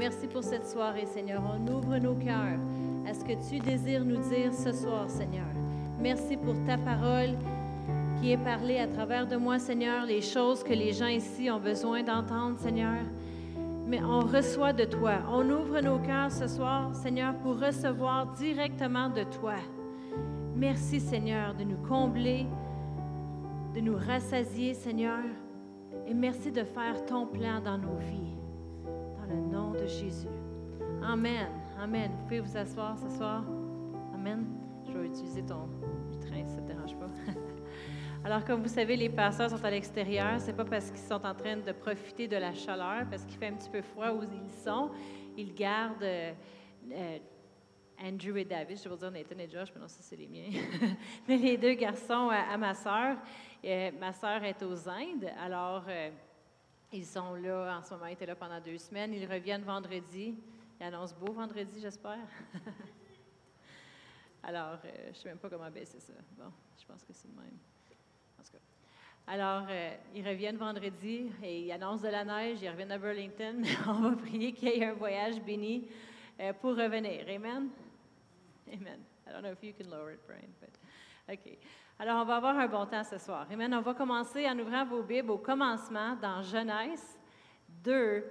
[0.00, 1.42] merci pour cette soirée, Seigneur.
[1.44, 2.58] On ouvre nos cœurs
[3.06, 5.44] à ce que tu désires nous dire ce soir, Seigneur.
[6.00, 7.36] Merci pour ta parole
[8.18, 11.60] qui est parlée à travers de moi, Seigneur, les choses que les gens ici ont
[11.60, 13.02] besoin d'entendre, Seigneur.
[13.86, 15.18] Mais on reçoit de toi.
[15.30, 19.56] On ouvre nos cœurs ce soir, Seigneur, pour recevoir directement de toi.
[20.56, 22.46] Merci, Seigneur, de nous combler,
[23.74, 25.24] de nous rassasier, Seigneur.
[26.06, 28.39] Et merci de faire ton plan dans nos vies.
[29.30, 30.26] Le nom de Jésus.
[31.04, 31.46] Amen.
[31.80, 32.10] Amen.
[32.10, 33.44] Vous pouvez vous asseoir ce soir.
[34.12, 34.44] Amen.
[34.84, 35.68] Je vais utiliser ton
[36.20, 37.08] train, ça ne te dérange pas.
[38.24, 40.40] Alors, comme vous savez, les pasteurs sont à l'extérieur.
[40.40, 43.38] Ce n'est pas parce qu'ils sont en train de profiter de la chaleur, parce qu'il
[43.38, 44.90] fait un petit peu froid où ils sont.
[45.36, 46.32] Ils gardent euh,
[46.90, 47.18] euh,
[48.02, 50.50] Andrew et David, je vais dire Nathan et Josh, mais non, ça, c'est les miens.
[51.28, 53.16] mais les deux garçons à, ma sœur.
[53.64, 55.84] Euh, ma sœur est aux Indes, alors
[56.92, 59.14] ils sont là, en ce moment, ils étaient là pendant deux semaines.
[59.14, 60.34] Ils reviennent vendredi.
[60.80, 62.26] Il annonce beau vendredi, j'espère.
[64.42, 66.14] Alors, euh, je ne sais même pas comment baisser ça.
[66.36, 67.58] Bon, je pense que c'est le même.
[68.38, 68.58] En tout cas.
[69.26, 72.58] Alors, euh, ils reviennent vendredi et ils annoncent de la neige.
[72.62, 73.62] Ils reviennent à Burlington.
[73.86, 75.88] On va prier qu'il y ait un voyage béni
[76.40, 77.24] euh, pour revenir.
[77.28, 77.68] Amen?
[78.72, 79.00] Amen.
[79.26, 80.70] I don't know if you can lower it, Brian, but
[81.28, 81.58] OK.
[82.02, 83.46] Alors, on va avoir un bon temps ce soir.
[83.52, 83.74] Amen.
[83.74, 87.18] On va commencer en ouvrant vos Bibles au commencement dans Genèse
[87.84, 88.24] 2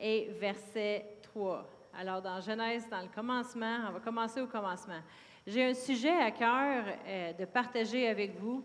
[0.00, 1.64] et verset 3.
[1.96, 4.98] Alors, dans Genèse, dans le commencement, on va commencer au commencement.
[5.46, 8.64] J'ai un sujet à cœur euh, de partager avec vous.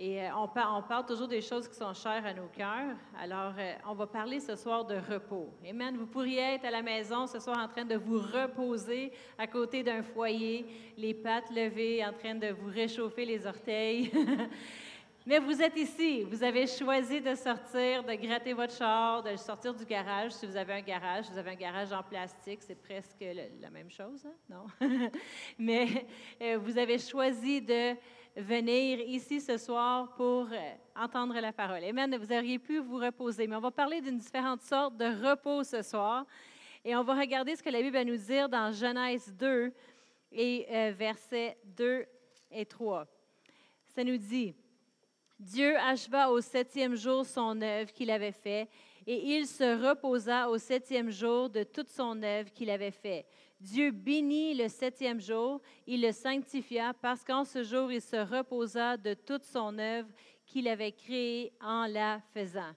[0.00, 2.94] Et euh, on, parle toujours des choses qui sont chères à nos cœurs.
[3.20, 5.52] Alors, euh, on va parler ce soir de repos.
[5.68, 5.96] Amen.
[5.96, 9.82] Vous pourriez être à la maison ce soir en train de vous reposer à côté
[9.82, 10.64] d'un foyer,
[10.96, 14.12] les pattes levées, en train de vous réchauffer les orteils.
[15.26, 19.74] Mais vous êtes ici, vous avez choisi de sortir, de gratter votre char, de sortir
[19.74, 20.30] du garage.
[20.30, 23.24] Si vous avez un garage, vous avez un garage en plastique, c'est presque
[23.60, 24.32] la même chose, hein?
[24.48, 24.88] non?
[25.58, 26.06] Mais
[26.40, 27.94] euh, vous avez choisi de
[28.38, 31.82] venir ici ce soir pour euh, entendre la parole.
[31.82, 32.16] Amen.
[32.16, 35.82] Vous auriez pu vous reposer, mais on va parler d'une différente sorte de repos ce
[35.82, 36.24] soir.
[36.84, 39.72] Et on va regarder ce que la Bible va nous dire dans Genèse 2
[40.32, 42.06] et euh, versets 2
[42.52, 43.06] et 3.
[43.86, 44.54] Ça nous dit,
[45.40, 48.68] Dieu acheva au septième jour son œuvre qu'il avait faite,
[49.06, 53.26] et il se reposa au septième jour de toute son œuvre qu'il avait faite.
[53.60, 58.96] Dieu bénit le septième jour, il le sanctifia, parce qu'en ce jour il se reposa
[58.96, 60.08] de toute son œuvre
[60.46, 62.74] qu'il avait créée en la faisant.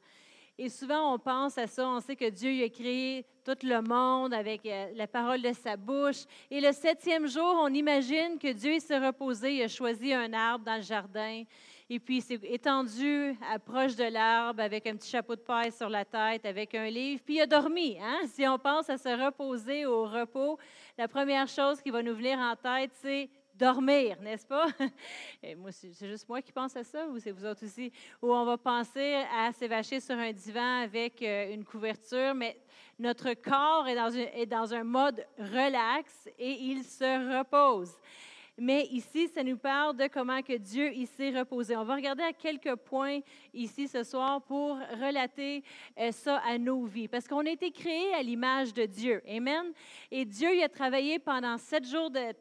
[0.58, 4.34] Et souvent, on pense à ça, on sait que Dieu a créé tout le monde
[4.34, 6.26] avec euh, la parole de sa bouche.
[6.52, 10.64] Et le septième jour, on imagine que Dieu s'est reposé, il a choisi un arbre
[10.66, 11.44] dans le jardin,
[11.94, 15.74] et puis, il s'est étendu à proche de l'arbre avec un petit chapeau de paille
[15.74, 17.22] sur la tête, avec un livre.
[17.26, 17.98] Puis, il a dormi.
[18.02, 18.22] Hein?
[18.28, 20.58] Si on pense à se reposer au repos,
[20.98, 24.68] la première chose qui va nous venir en tête, c'est dormir, n'est-ce pas?
[25.58, 27.92] Moi, c'est juste moi qui pense à ça, ou c'est vous autres aussi?
[28.22, 32.58] Ou on va penser à s'évacher sur un divan avec euh, une couverture, mais
[33.00, 37.92] notre corps est dans un mode relax et il se repose.
[38.64, 41.76] Mais ici, ça nous parle de comment que Dieu y s'est reposé.
[41.76, 43.22] On va regarder à quelques points
[43.56, 45.64] ici ce soir pour relater
[45.98, 47.08] euh, ça à nos vies.
[47.08, 49.24] Parce qu'on a été créés à l'image de Dieu.
[49.28, 49.74] Amen?
[50.12, 52.36] Et Dieu y a travaillé pendant sept jours de,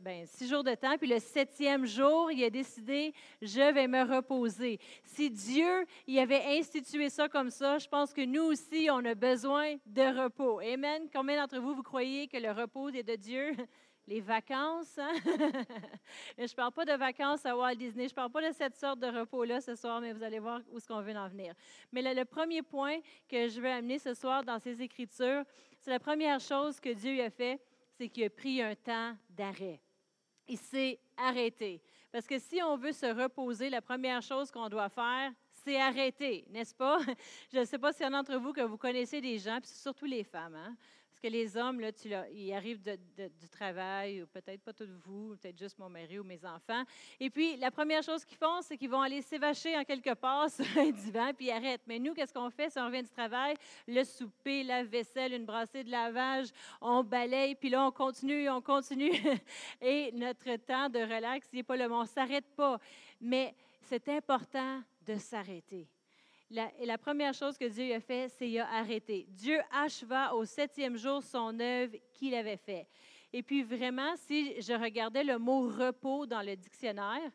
[0.00, 0.96] ben, six jours de temps.
[0.96, 4.78] Puis le septième jour, il a décidé, je vais me reposer.
[5.02, 9.16] Si Dieu y avait institué ça comme ça, je pense que nous aussi, on a
[9.16, 10.60] besoin de repos.
[10.60, 11.08] Amen?
[11.12, 13.56] Combien d'entre vous, vous croyez que le repos est de Dieu?
[14.06, 14.98] les vacances.
[14.98, 15.12] Hein?
[16.38, 18.08] je ne parle pas de vacances à Walt Disney.
[18.08, 20.60] Je ne parle pas de cette sorte de repos-là ce soir, mais vous allez voir
[20.70, 21.54] où est-ce qu'on veut en venir.
[21.92, 22.98] Mais le premier point
[23.28, 25.44] que je veux amener ce soir dans ces Écritures,
[25.80, 27.60] c'est la première chose que Dieu a fait,
[27.96, 29.80] c'est qu'il a pris un temps d'arrêt.
[30.48, 31.80] Il s'est arrêté.
[32.12, 36.44] Parce que si on veut se reposer, la première chose qu'on doit faire, c'est arrêter,
[36.50, 36.98] n'est-ce pas?
[37.52, 39.58] Je ne sais pas s'il y en a d'entre vous que vous connaissez des gens,
[39.60, 40.54] puis surtout les femmes.
[40.54, 40.76] Hein?
[41.24, 41.80] Que les hommes,
[42.34, 46.44] ils arrivent du travail, ou peut-être pas tous vous, peut-être juste mon mari ou mes
[46.44, 46.82] enfants.
[47.18, 50.50] Et puis, la première chose qu'ils font, c'est qu'ils vont aller s'évacher en quelque part
[50.50, 51.80] sur un divan, puis arrêtent.
[51.86, 52.68] Mais nous, qu'est-ce qu'on fait?
[52.68, 53.54] Si on revient du travail?
[53.88, 56.48] Le souper, la vaisselle, une brassée de lavage,
[56.82, 59.12] on balaye, puis là, on continue, on continue.
[59.80, 62.00] Et notre temps de relax, il n'est pas le bon.
[62.00, 62.78] On ne s'arrête pas.
[63.18, 65.88] Mais c'est important de s'arrêter
[66.50, 69.26] la, première chose que Dieu a fait, c'est qu'il a arrêté.
[69.30, 72.86] Dieu acheva au septième jour son œuvre qu'il avait fait.
[73.32, 77.30] Et puis vraiment, si je regardais le mot repos dans le dictionnaire,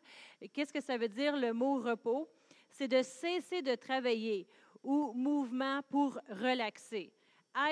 [0.52, 2.28] qu'est-ce que ça veut dire le mot repos?
[2.70, 4.46] C'est de cesser de travailler
[4.82, 7.12] ou mouvement pour relaxer.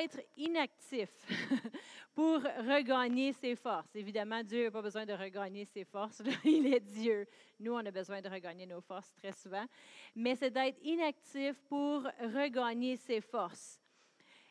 [0.01, 1.11] Être inactif
[2.15, 3.95] pour regagner ses forces.
[3.95, 6.23] Évidemment, Dieu n'a pas besoin de regagner ses forces.
[6.45, 7.27] Il est Dieu.
[7.61, 9.67] Nous, on a besoin de regagner nos forces très souvent.
[10.15, 13.81] Mais c'est d'être inactif pour regagner ses forces.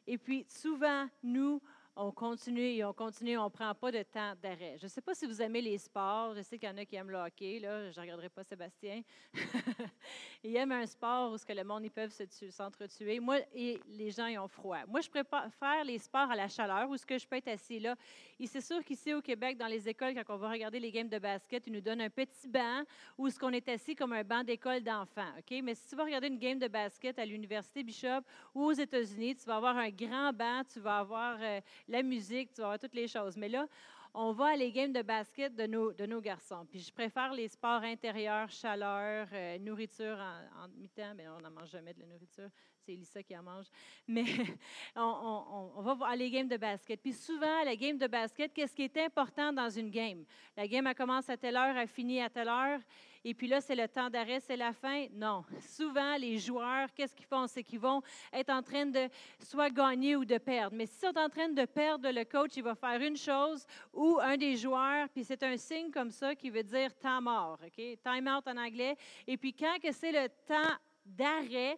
[0.06, 1.62] Et puis, souvent, nous,
[1.98, 4.76] on continue et on continue, on ne prend pas de temps d'arrêt.
[4.78, 6.36] Je ne sais pas si vous aimez les sports.
[6.36, 7.60] Je sais qu'il y en a qui aiment le hockey.
[7.60, 7.92] Là.
[7.92, 9.02] Je ne regarderai pas Sébastien.
[10.44, 12.14] il aime un sport où ce que le monde ils peuvent
[12.52, 13.20] s'entretuer.
[13.20, 14.86] Moi, et les gens ils ont froid.
[14.88, 17.80] Moi, je préfère les sports à la chaleur où ce que je peux être assis
[17.80, 17.96] là.
[18.40, 21.10] Et c'est sûr qu'ici au Québec, dans les écoles, quand on va regarder les games
[21.10, 22.84] de basket, ils nous donnent un petit banc
[23.18, 25.34] où ce qu'on est assis comme un banc d'école d'enfants.
[25.50, 28.22] Mais si tu vas regarder une game de basket à l'université Bishop
[28.54, 32.54] ou aux États-Unis, tu vas avoir un grand banc, tu vas avoir euh, la musique,
[32.54, 33.38] tu vas toutes les choses.
[33.38, 33.68] Mais là,
[34.14, 36.66] on va à les games de basket de nos, de nos garçons.
[36.70, 41.14] Puis je préfère les sports intérieurs, chaleur, euh, nourriture en, mi-temps.
[41.16, 42.50] Mais on n'en mange jamais de la nourriture.
[42.80, 43.68] C'est Elissa qui en mange.
[44.08, 44.24] Mais
[44.96, 47.02] on, on, va à les games de basket.
[47.02, 50.26] Puis souvent, à la game de basket, qu'est-ce qui est important dans une game?
[50.56, 52.80] La game, elle commence à telle heure, elle finit à telle heure
[53.24, 55.08] et puis là, c'est le temps d'arrêt, c'est la fin.
[55.14, 55.44] Non.
[55.62, 57.48] Souvent, les joueurs, qu'est-ce qu'ils font?
[57.48, 58.02] C'est qu'ils vont
[58.34, 59.10] être en train de
[59.40, 60.76] soit gagner ou de perdre.
[60.76, 64.18] Mais s'ils sont en train de perdre, le coach, il va faire une chose ou
[64.22, 67.98] un des joueurs, puis c'est un signe comme ça qui veut dire temps mort, OK?
[68.04, 68.96] Time out en anglais.
[69.26, 70.76] Et puis quand que c'est le temps
[71.06, 71.78] d'arrêt,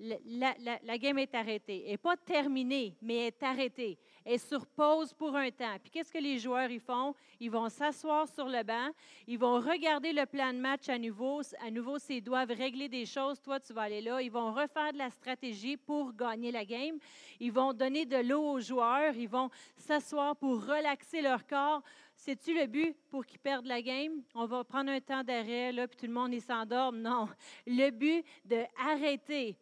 [0.00, 0.54] la,
[0.84, 1.82] la, game est arrêtée.
[1.84, 3.98] Elle n'est pas terminée, mais elle est arrêtée.
[4.30, 5.78] Elle sur pause pour un temps.
[5.82, 7.14] Puis qu'est-ce que les joueurs ils font?
[7.40, 8.90] Ils vont s'asseoir sur le banc,
[9.26, 11.40] ils vont regarder le plan de match à nouveau.
[11.64, 14.20] À nouveau, s'ils doivent régler des choses, toi, tu vas aller là.
[14.20, 16.98] Ils vont refaire de la stratégie pour gagner la game.
[17.40, 19.16] Ils vont donner de l'eau aux joueurs.
[19.16, 19.48] Ils vont
[19.78, 21.82] s'asseoir pour relaxer leur corps.
[22.14, 24.20] C'est-tu le but pour qu'ils perdent la game?
[24.34, 26.98] On va prendre un temps d'arrêt, là, puis tout le monde s'endorme.
[27.00, 27.30] Non.
[27.66, 29.56] Le but de arrêter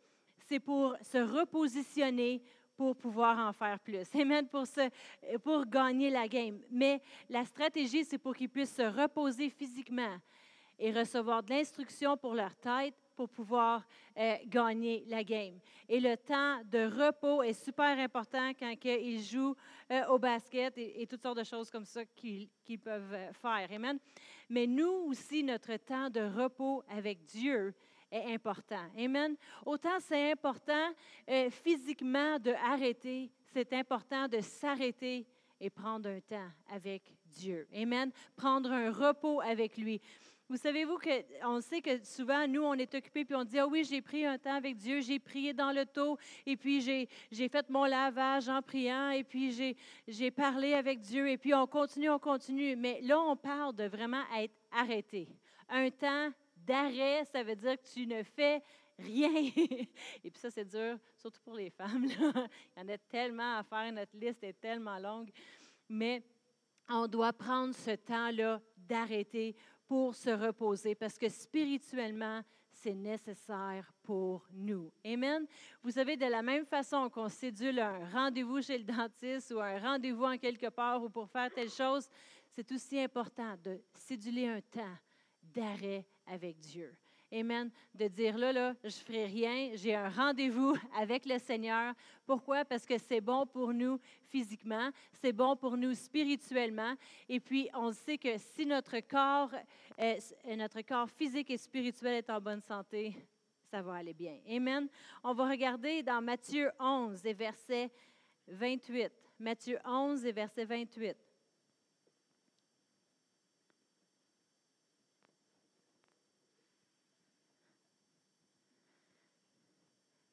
[0.49, 2.41] c'est pour se repositionner
[2.77, 4.07] pour pouvoir en faire plus.
[4.15, 4.89] Amen, pour, se,
[5.39, 6.61] pour gagner la game.
[6.71, 10.19] Mais la stratégie, c'est pour qu'ils puissent se reposer physiquement
[10.79, 13.83] et recevoir de l'instruction pour leur tête pour pouvoir
[14.19, 15.59] euh, gagner la game.
[15.89, 19.57] Et le temps de repos est super important quand ils jouent
[19.91, 22.51] euh, au basket et, toutes sortes de choses comme ça qu'ils
[22.83, 23.69] peuvent euh, faire.
[23.73, 23.99] Amen.
[24.51, 27.75] Mais nous aussi, notre temps de repos avec Dieu,
[28.11, 28.85] est important.
[28.99, 29.37] Amen.
[29.65, 30.93] Autant c'est important
[31.29, 35.27] euh, physiquement de arrêter, c'est important de s'arrêter
[35.61, 37.67] et prendre un temps avec Dieu.
[37.75, 38.11] Amen.
[38.37, 40.01] Prendre un repos avec lui.
[40.49, 43.83] Vous savez-vous qu'on sait que souvent, nous, on est occupés, puis on dit, ah oui,
[43.83, 47.09] j'ai pris un temps avec Dieu, j'ai prié dans le taux, et puis j'ai,
[47.49, 49.77] fait mon lavage en priant, et puis
[50.07, 52.77] j'ai parlé avec Dieu, et puis on continue, on continue.
[52.77, 55.29] Mais là, on parle de vraiment être arrêté.
[55.69, 56.31] Un temps
[56.67, 58.63] d'arrêt, ça veut dire que tu ne fais
[58.99, 59.31] rien.
[60.25, 62.05] Et puis ça, c'est dur, surtout pour les femmes.
[62.05, 65.31] Il y en a tellement à faire, notre liste est tellement longue.
[65.89, 66.23] Mais
[66.89, 69.55] on doit prendre ce temps-là d'arrêter
[69.87, 72.43] pour se reposer parce que spirituellement,
[72.73, 74.93] c'est nécessaire pour nous.
[75.05, 75.47] Amen.
[75.83, 79.79] Vous savez, de la même façon qu'on sédule un rendez-vous chez le dentiste ou un
[79.79, 82.09] rendez-vous en quelque part ou pour faire telle chose,
[82.51, 84.97] c'est aussi important de séduler un temps
[85.43, 86.95] d'arrêt avec Dieu.
[87.33, 87.71] Amen.
[87.93, 91.93] De dire là, là, je ferai rien, j'ai un rendez-vous avec le Seigneur.
[92.25, 92.65] Pourquoi?
[92.65, 96.95] Parce que c'est bon pour nous physiquement, c'est bon pour nous spirituellement.
[97.29, 99.51] Et puis, on sait que si notre corps,
[99.99, 100.19] euh,
[100.57, 103.17] notre corps physique et spirituel est en bonne santé,
[103.71, 104.39] ça va aller bien.
[104.49, 104.89] Amen.
[105.25, 107.91] On va regarder dans Matthieu 11 et verset
[108.47, 109.13] 28.
[109.41, 111.17] Matthieu 11 et verset 28.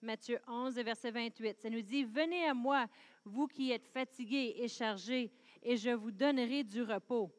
[0.03, 1.61] Matthieu 11, verset 28.
[1.61, 2.87] Ça nous dit, Venez à moi,
[3.23, 5.31] vous qui êtes fatigués et chargés,
[5.61, 7.31] et je vous donnerai du repos.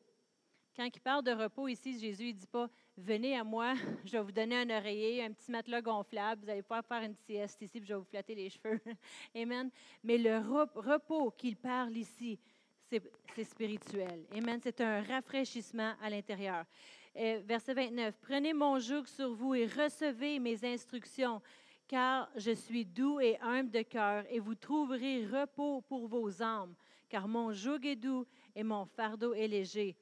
[0.76, 4.22] Quand il parle de repos ici, Jésus ne dit pas, Venez à moi, je vais
[4.22, 7.78] vous donner un oreiller, un petit matelas gonflable, vous allez pouvoir faire une sieste ici,
[7.78, 8.80] puis je vais vous flatter les cheveux.
[9.34, 9.70] Amen.
[10.02, 10.38] Mais le
[10.74, 12.38] repos qu'il parle ici,
[12.88, 14.24] c'est spirituel.
[14.34, 14.58] Amen.
[14.62, 16.64] C'est un rafraîchissement à l'intérieur.
[17.16, 18.16] Euh, verset 29.
[18.20, 21.40] Prenez mon joug sur vous et recevez mes instructions,
[21.86, 26.74] car je suis doux et humble de cœur, et vous trouverez repos pour vos âmes,
[27.08, 29.96] car mon joug est doux et mon fardeau est léger.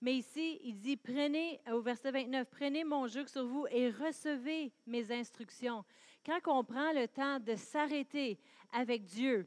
[0.00, 4.72] Mais ici, il dit, prenez, au verset 29, prenez mon joug sur vous et recevez
[4.86, 5.84] mes instructions.
[6.24, 8.38] Quand on prend le temps de s'arrêter
[8.72, 9.46] avec Dieu,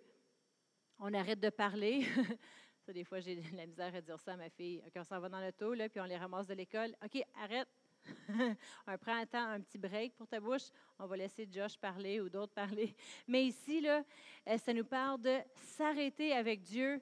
[1.00, 2.06] on arrête de parler.
[2.86, 4.84] ça, des fois, j'ai la misère à dire ça à ma fille.
[4.94, 6.96] Quand on s'en va dans l'auto, là, puis on les ramasse de l'école.
[7.04, 7.68] OK, arrête,
[8.88, 10.70] un prends un temps, un petit break pour ta bouche.
[11.00, 12.96] On va laisser Josh parler ou d'autres parler.
[13.28, 14.04] Mais ici, là,
[14.48, 17.02] euh, ça nous parle de s'arrêter avec Dieu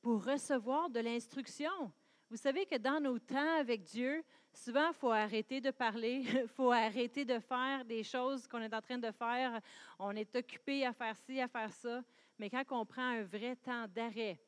[0.00, 1.92] pour recevoir de l'instruction.
[2.30, 6.48] Vous savez que dans nos temps avec Dieu, souvent, il faut arrêter de parler, il
[6.56, 9.60] faut arrêter de faire des choses qu'on est en train de faire.
[9.98, 12.02] On est occupé à faire ci, à faire ça.
[12.38, 14.40] Mais quand on prend un vrai temps d'arrêt,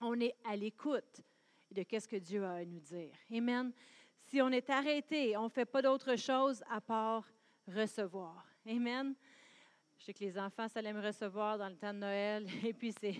[0.00, 1.20] on est à l'écoute
[1.70, 3.12] de qu'est-ce que Dieu a à nous dire.
[3.32, 3.72] Amen.
[4.34, 7.24] Si on est arrêté, on ne fait pas d'autre chose à part
[7.68, 8.44] recevoir.
[8.66, 9.14] Amen.
[9.96, 12.44] Je sais que les enfants, ça me recevoir dans le temps de Noël.
[12.64, 13.14] Et puis, c'est,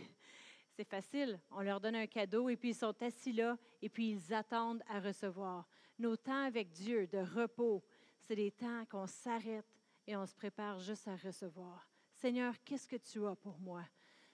[0.72, 1.38] c'est facile.
[1.52, 4.82] On leur donne un cadeau et puis ils sont assis là et puis ils attendent
[4.88, 5.68] à recevoir.
[6.00, 7.84] Nos temps avec Dieu de repos,
[8.18, 9.72] c'est des temps qu'on s'arrête
[10.08, 11.86] et on se prépare juste à recevoir.
[12.12, 13.84] Seigneur, qu'est-ce que tu as pour moi?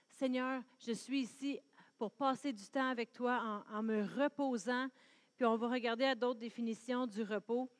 [0.08, 1.60] Seigneur, je suis ici
[1.98, 4.88] pour passer du temps avec toi en me reposant.
[5.40, 7.70] Puis on va regarder à d'autres définitions du repos.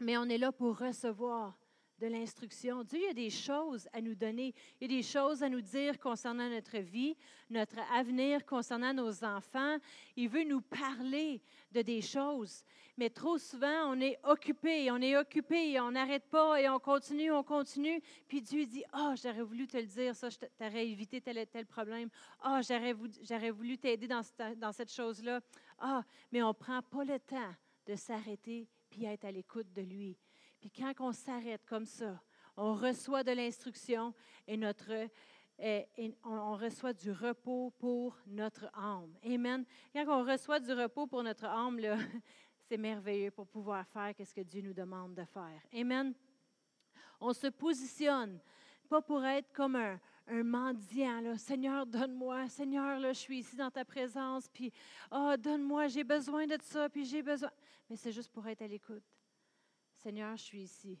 [0.00, 1.58] Mais on est là pour recevoir
[1.98, 2.84] de l'instruction.
[2.84, 4.54] Dieu, il a des choses à nous donner.
[4.80, 7.16] Il a des choses à nous dire concernant notre vie,
[7.50, 9.76] notre avenir, concernant nos enfants.
[10.16, 11.40] Il veut nous parler
[11.72, 12.64] de des choses.
[12.98, 17.30] Mais trop souvent, on est occupé, on est occupé, on n'arrête pas et on continue,
[17.30, 18.00] on continue.
[18.26, 21.46] Puis Dieu dit, oh, j'aurais voulu te le dire, ça, je t'aurais évité tel et
[21.46, 22.08] tel problème.
[22.46, 24.22] Oh, j'aurais voulu, j'aurais voulu t'aider dans,
[24.56, 25.40] dans cette chose-là.
[25.78, 27.54] Ah, mais on ne prend pas le temps
[27.86, 30.16] de s'arrêter puis être à l'écoute de lui.
[30.60, 32.20] Puis quand on s'arrête comme ça,
[32.56, 34.14] on reçoit de l'instruction
[34.46, 35.08] et notre
[36.24, 39.16] on reçoit du repos pour notre âme.
[39.24, 39.64] Amen.
[39.92, 41.80] Quand on reçoit du repos pour notre âme,
[42.68, 45.62] c'est merveilleux pour pouvoir faire ce que Dieu nous demande de faire.
[45.72, 46.12] Amen.
[47.20, 48.38] On se positionne,
[48.88, 51.20] pas pour être comme un, un mendiant.
[51.20, 51.38] Là.
[51.38, 52.48] Seigneur, donne-moi.
[52.48, 54.48] Seigneur, là, je suis ici dans ta présence.
[54.48, 54.70] Puis,
[55.10, 56.88] oh, donne-moi, j'ai besoin de ça.
[56.90, 57.50] Puis, j'ai besoin.
[57.88, 59.15] Mais c'est juste pour être à l'écoute.
[59.96, 60.98] Seigneur, je suis ici.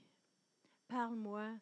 [0.88, 1.54] Parle-moi.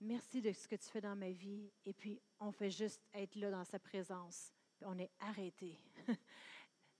[0.00, 1.70] Merci de ce que tu fais dans ma vie.
[1.84, 4.52] Et puis, on fait juste être là dans sa présence.
[4.82, 5.78] On est arrêté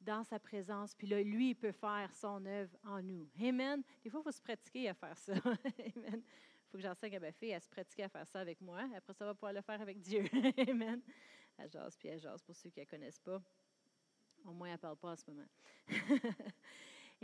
[0.00, 0.95] dans sa présence.
[0.95, 3.29] Puis là, lui, il peut faire son œuvre en nous.
[3.41, 3.83] Amen.
[4.03, 5.33] Des fois, il faut se pratiquer à faire ça.
[5.97, 6.23] Amen.
[6.23, 8.88] Il faut que j'enseigne à ma fille à se pratiquer à faire ça avec moi.
[8.97, 10.25] Après, ça va pouvoir le faire avec Dieu.
[10.69, 11.03] Amen.
[11.71, 12.11] Jase, puis
[12.45, 13.43] pour ceux qui ne connaissent pas.
[14.45, 15.47] Au moins, elle ne parle pas en ce moment.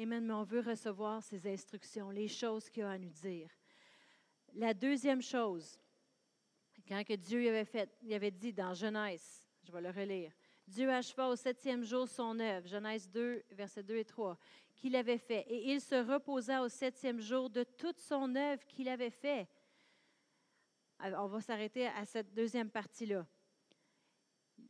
[0.01, 0.25] Amen.
[0.25, 3.51] Mais on veut recevoir ses instructions, les choses qu'il a à nous dire.
[4.55, 5.79] La deuxième chose,
[6.89, 10.33] quand que Dieu avait fait, il avait dit dans Genèse, je vais le relire,
[10.67, 14.39] Dieu acheva au septième jour son œuvre, Genèse 2, versets 2 et 3,
[14.75, 15.45] qu'il avait fait.
[15.49, 19.49] Et il se reposa au septième jour de toute son œuvre qu'il avait fait.
[21.01, 23.27] on va s'arrêter à cette deuxième partie-là.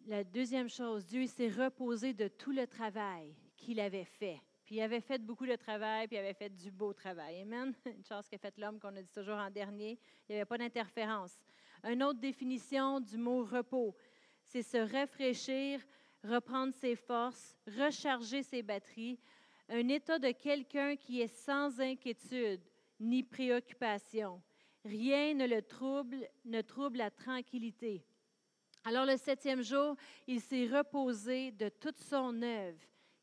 [0.07, 4.41] La deuxième chose, Dieu s'est reposé de tout le travail qu'il avait fait.
[4.71, 7.41] Puis il avait fait beaucoup de travail, puis il avait fait du beau travail.
[7.41, 7.75] Amen.
[7.87, 9.99] Une chance qu'a fait l'homme qu'on a dit toujours en dernier.
[10.29, 11.41] Il n'y avait pas d'interférence.
[11.83, 13.97] Une autre définition du mot repos,
[14.45, 15.81] c'est se rafraîchir,
[16.23, 19.19] reprendre ses forces, recharger ses batteries.
[19.69, 22.63] Un état de quelqu'un qui est sans inquiétude
[23.01, 24.41] ni préoccupation.
[24.85, 28.05] Rien ne le trouble, ne trouble la tranquillité.
[28.85, 29.97] Alors le septième jour,
[30.29, 32.79] il s'est reposé de toute son œuvre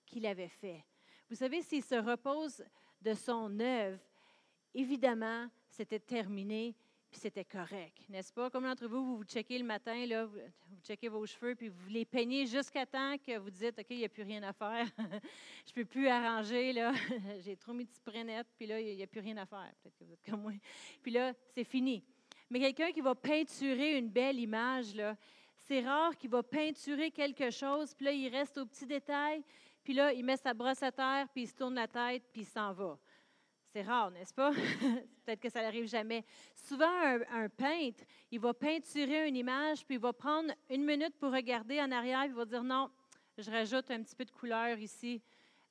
[0.05, 0.83] qu'il avait fait.
[1.29, 2.63] Vous savez, s'il se repose
[3.01, 3.99] de son œuvre,
[4.73, 6.75] évidemment, c'était terminé,
[7.09, 8.49] puis c'était correct, n'est-ce pas?
[8.49, 10.39] Comme d'entre vous, vous vous checkez le matin, là, vous,
[10.83, 14.05] checkez vos cheveux, puis vous les peignez jusqu'à temps que vous dites, OK, il n'y
[14.05, 14.85] a plus rien à faire.
[14.97, 16.93] Je ne peux plus arranger, là.
[17.43, 19.71] J'ai trop mis de sprenette, puis là, il n'y a plus rien à faire.
[19.81, 20.53] Peut-être que vous êtes comme moi.
[21.01, 22.03] Puis là, c'est fini.
[22.49, 25.17] Mais quelqu'un qui va peinturer une belle image, là,
[25.67, 29.43] c'est rare qu'il va peinturer quelque chose, puis là, il reste aux petits détails,
[29.87, 32.41] puis là, il met sa brosse à terre, puis il se tourne la tête, puis
[32.41, 32.99] il s'en va.
[33.71, 34.51] C'est rare, n'est-ce pas?
[35.25, 36.25] Peut-être que ça n'arrive jamais.
[36.53, 36.91] Souvent,
[37.31, 41.79] un, peintre, il va peinturer une image, puis il va prendre une minute pour regarder
[41.79, 42.89] en arrière, puis il va dire non,
[43.37, 45.21] je rajoute un petit peu de couleur ici.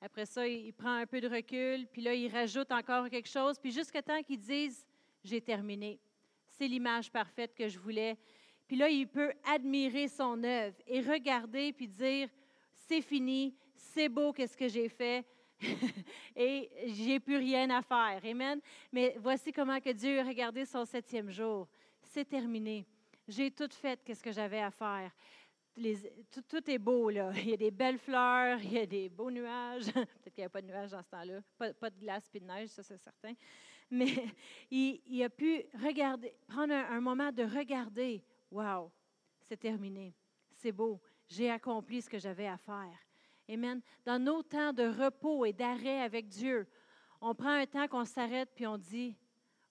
[0.01, 3.59] Après ça, il, prend un peu de recul, puis là, il rajoute encore quelque chose,
[3.59, 4.87] puis jusqu'à temps qu'il dise
[5.25, 6.01] j'ai terminé.
[6.49, 8.17] C'est l'image parfaite que je voulais.
[8.67, 12.31] Puis là, il peut admirer son œuvre et regarder, puis dire
[12.73, 15.25] c'est fini, c'est beau qu'est-ce que j'ai fait?
[16.37, 18.21] Et j'ai plus rien à faire.
[18.25, 18.61] Amen.
[18.93, 21.67] Mais voici comment que Dieu a regardé son septième jour.
[22.03, 22.87] C'est terminé.
[23.29, 25.11] J'ai tout fait qu'est-ce que j'avais à faire.
[26.49, 27.33] tout, est beau, là.
[27.37, 29.87] Il y a des belles fleurs, il y a des beaux nuages.
[29.93, 31.41] Peut-être qu'il n'y a pas de nuages dans ce temps-là.
[31.59, 33.33] Pas, de glace et de neige, ça, c'est certain.
[33.91, 34.09] Mais
[34.71, 38.23] il, a pu regarder, prendre un moment de regarder.
[38.51, 38.91] Wow,
[39.41, 40.15] c'est terminé.
[40.55, 41.01] C'est beau.
[41.29, 43.06] J'ai accompli ce que j'avais à faire.
[43.49, 43.81] Amen.
[44.05, 46.67] Dans nos temps de repos et d'arrêt avec Dieu,
[47.21, 49.17] On prend un temps qu'on s'arrête puis on dit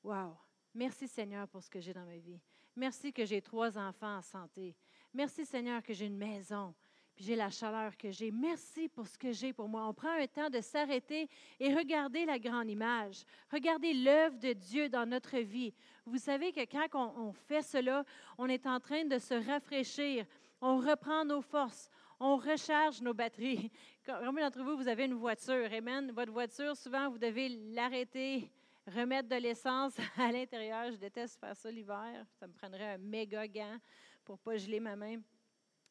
[0.03, 0.35] Wow,
[0.73, 2.39] merci Seigneur pour ce que j'ai dans ma vie.
[2.75, 4.75] Merci que j'ai trois enfants en santé.
[5.13, 6.73] Merci Seigneur que j'ai une maison
[7.15, 8.29] puis j'ai la chaleur que j'ai.
[8.29, 9.87] Merci pour ce que j'ai pour moi.
[9.87, 11.29] On prend un temps de s'arrêter
[11.59, 15.73] et regarder la grande image, regarder l'œuvre de Dieu dans notre vie.
[16.05, 18.03] Vous savez que quand on, fait cela,
[18.37, 20.25] on est en train de se rafraîchir,
[20.61, 23.71] on reprend nos forces, on recharge nos batteries.
[24.05, 25.71] Combien d'entre vous, vous avez une voiture?
[25.71, 26.11] Amen.
[26.11, 28.49] Votre voiture, souvent, vous devez l'arrêter,
[28.87, 30.91] remettre de l'essence à l'intérieur.
[30.91, 32.25] Je déteste faire ça l'hiver.
[32.39, 33.77] Ça me prendrait un méga gant
[34.23, 35.17] pour ne pas geler ma main.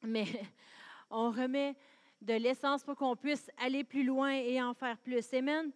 [0.02, 0.26] Mais
[1.10, 1.76] on remet
[2.20, 5.32] de l'essence pour qu'on puisse aller plus loin et en faire plus.
[5.34, 5.70] Amen.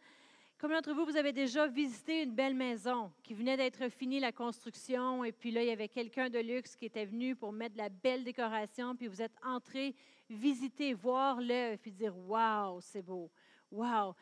[0.58, 4.32] Comme d'entre vous, vous avez déjà visité une belle maison qui venait d'être finie la
[4.32, 7.74] construction, et puis là, il y avait quelqu'un de luxe qui était venu pour mettre
[7.74, 9.94] de la belle décoration, puis vous êtes entré
[10.34, 13.30] visiter, voir l'œuvre, puis dire Waouh, c'est beau.
[13.70, 14.14] Waouh!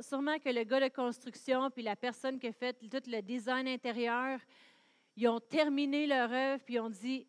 [0.00, 3.68] sûrement que le gars de construction, puis la personne qui a fait tout le design
[3.68, 4.40] intérieur,
[5.14, 7.26] ils ont terminé leur œuvre, puis ils ont dit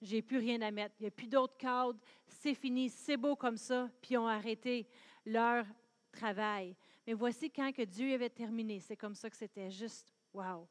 [0.00, 0.94] j'ai plus rien à mettre.
[1.00, 1.98] Il n'y a plus d'autres cadres.
[2.26, 2.88] C'est fini.
[2.88, 3.90] C'est beau comme ça.
[4.00, 4.86] Puis ils ont arrêté
[5.24, 5.64] leur
[6.12, 6.76] travail.
[7.06, 8.80] Mais voici quand que Dieu avait terminé.
[8.80, 10.66] C'est comme ça que c'était juste, wow,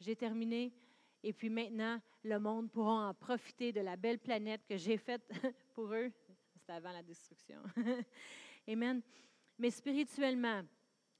[0.00, 0.72] j'ai terminé.
[1.22, 5.30] Et puis maintenant, le monde pourra en profiter de la belle planète que j'ai faite
[5.74, 6.10] pour eux.
[6.54, 7.62] C'était avant la destruction.
[8.68, 9.02] Amen.
[9.58, 10.62] Mais spirituellement,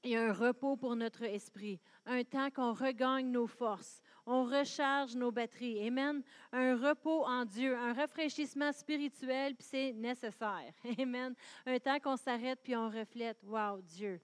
[0.05, 4.45] il y a un repos pour notre esprit, un temps qu'on regagne nos forces, on
[4.45, 5.87] recharge nos batteries.
[5.87, 6.23] Amen.
[6.51, 10.73] Un repos en Dieu, un rafraîchissement spirituel, puis c'est nécessaire.
[10.99, 11.35] Amen.
[11.67, 13.43] Un temps qu'on s'arrête puis on reflète.
[13.45, 14.21] Wow, Dieu,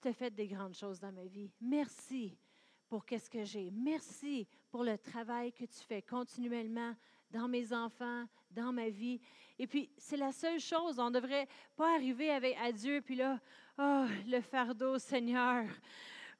[0.00, 1.50] tu as fait des grandes choses dans ma vie.
[1.60, 2.36] Merci
[2.88, 3.70] pour qu'est-ce que j'ai.
[3.70, 6.96] Merci pour le travail que tu fais continuellement
[7.30, 9.20] dans mes enfants, dans ma vie.
[9.56, 10.98] Et puis, c'est la seule chose.
[10.98, 13.38] On ne devrait pas arriver avec, à Dieu, puis là,
[13.78, 15.66] oh, le fardeau, Seigneur,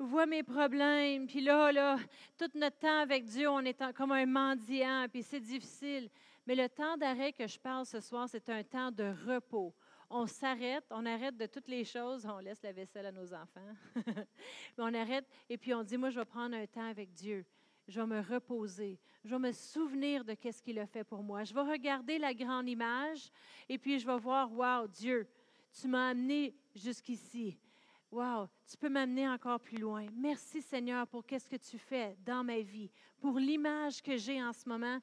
[0.01, 1.29] vois mes problèmes.
[1.29, 1.97] Puis là, là,
[2.37, 6.11] tout notre temps avec Dieu, on est comme un mendiant, puis c'est difficile.
[6.45, 9.73] Mais le temps d'arrêt que je parle ce soir, c'est un temps de repos.
[10.11, 13.75] On s'arrête, on arrête de toutes les choses, on laisse la vaisselle à nos enfants.
[13.95, 17.47] Mais on arrête et puis on dit, moi, je vais prendre un temps avec Dieu
[17.89, 21.45] je vais me reposer, je vais me souvenir de qu'est-ce qu'il a fait pour moi.
[21.45, 23.31] Je vais regarder la grande image
[23.69, 25.27] et puis je vais voir, wow, Dieu,
[25.81, 27.59] tu m'as amené jusqu'ici.
[28.11, 30.07] Wow, tu peux m'amener encore plus loin.
[30.15, 34.53] Merci Seigneur pour qu'est-ce que tu fais dans ma vie, pour l'image que j'ai en
[34.53, 34.99] ce moment.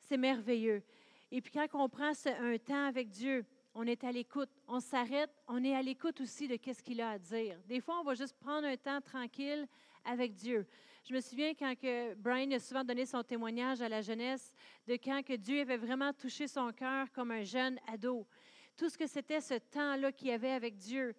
[0.00, 0.82] C'est merveilleux.
[1.30, 5.30] Et puis quand on prend un temps avec Dieu, on est à l'écoute, on s'arrête,
[5.46, 7.60] on est à l'écoute aussi de qu'est-ce qu'il a à dire.
[7.66, 9.68] Des fois, on va juste prendre un temps tranquille
[10.04, 10.66] avec Dieu.
[11.08, 14.52] Je me souviens quand que Brian a souvent donné son témoignage à la jeunesse
[14.86, 18.26] de quand que Dieu avait vraiment touché son cœur comme un jeune ado.
[18.76, 21.14] Tout ce que c'était ce temps-là qu'il avait avec Dieu.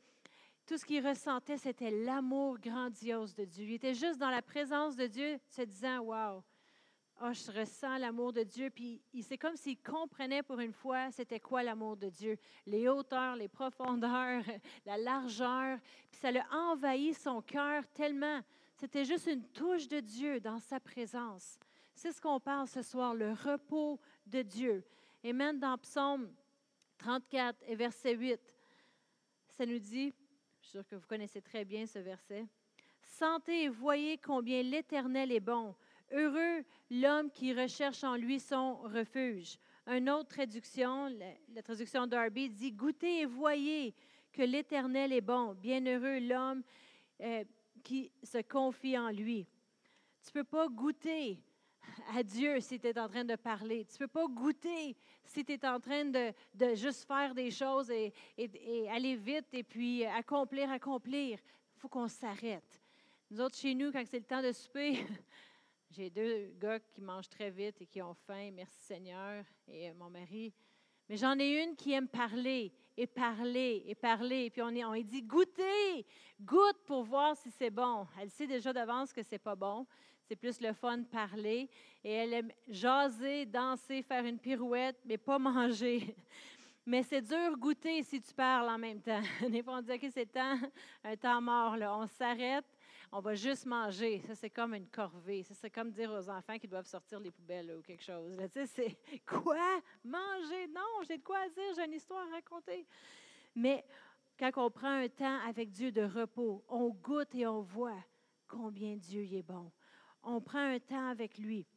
[0.68, 3.66] Tout ce qu'il ressentait, c'était l'amour grandiose de Dieu.
[3.66, 6.44] Il était juste dans la présence de Dieu, se disant Waouh,
[7.24, 8.70] oh, je ressens l'amour de Dieu.
[8.70, 12.38] Puis c'est comme s'il comprenait pour une fois c'était quoi l'amour de Dieu.
[12.68, 14.44] Les hauteurs, les profondeurs,
[14.86, 15.80] la largeur.
[16.12, 18.44] Puis ça l'a envahi son cœur tellement.
[18.80, 21.60] C'était juste une touche de Dieu dans sa présence.
[21.94, 24.86] C'est ce qu'on parle ce soir, le repos de Dieu.
[25.22, 26.34] Et même dans Psaume
[27.00, 28.40] 34 et verset 8,
[29.50, 30.14] ça nous dit,
[30.62, 32.48] je suis sûre que vous connaissez très bien ce verset.
[33.02, 35.76] Sentez et voyez combien l'Éternel est bon.
[36.14, 39.60] Heureux l'homme qui recherche en lui son refuge.
[39.88, 41.10] Une autre traduction,
[41.54, 43.94] la, traduction d'Arby, dit Goûtez et voyez
[44.32, 45.54] que l'Éternel est bon.
[45.54, 46.64] Bienheureux l'homme
[47.20, 47.44] euh,
[47.80, 49.48] qui se confie en lui.
[50.24, 51.42] Tu ne peux pas goûter
[52.14, 53.86] à Dieu si tu es en train de parler.
[53.86, 57.52] Tu ne peux pas goûter si tu es en train de, de, juste faire des
[57.52, 61.40] choses et, et, aller vite et puis accomplir, accomplir.
[61.76, 62.82] Il faut qu'on s'arrête.
[63.30, 65.06] Nous autres, chez nous, quand c'est le temps de souper,
[65.92, 70.10] j'ai deux gars qui mangent très vite et qui ont faim, merci Seigneur, et mon
[70.10, 70.54] mari.
[71.08, 74.46] Mais j'en ai une qui aime parler et parler et parler.
[74.46, 76.06] Et puis on, on dit goûtez,
[76.42, 78.06] goûte pour voir si c'est bon.
[78.22, 79.88] Elle sait déjà d'avance que c'est pas bon.
[80.28, 81.70] C'est plus le fun de parler.
[82.04, 86.14] Et elle aime jaser, danser, faire une pirouette, mais pas manger.
[86.86, 89.22] Mais c'est dur goûter si tu parles en même temps.
[89.50, 90.58] Des fois, on dit, OK, c'est temps,
[91.04, 91.78] un temps mort.
[91.78, 91.96] Là.
[91.96, 92.66] On s'arrête,
[93.12, 94.22] on va juste manger.
[94.26, 95.44] Ça, c'est comme une corvée.
[95.44, 98.36] Ça, c'est comme dire aux enfants qu'ils doivent sortir les poubelles ou quelque chose.
[98.38, 99.82] Tu sais, c'est quoi?
[100.04, 100.68] Manger?
[100.68, 102.86] Non, j'ai de quoi dire, j'ai une histoire à raconter.
[103.56, 103.86] Mais
[104.38, 108.04] quand on prend un temps avec Dieu de repos, on goûte et on voit
[108.48, 109.72] combien Dieu est bon.
[110.24, 111.68] On prend un temps avec lui.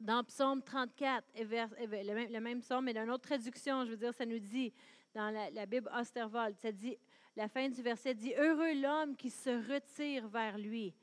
[0.00, 4.24] Dans Psaume 34, le même, psaume, mais dans une autre traduction, je veux dire, ça
[4.24, 4.72] nous dit,
[5.14, 6.96] dans la, Bible Osterwald, ça dit
[7.36, 10.94] la fin du verset dit, Heureux l'homme qui se retire vers lui.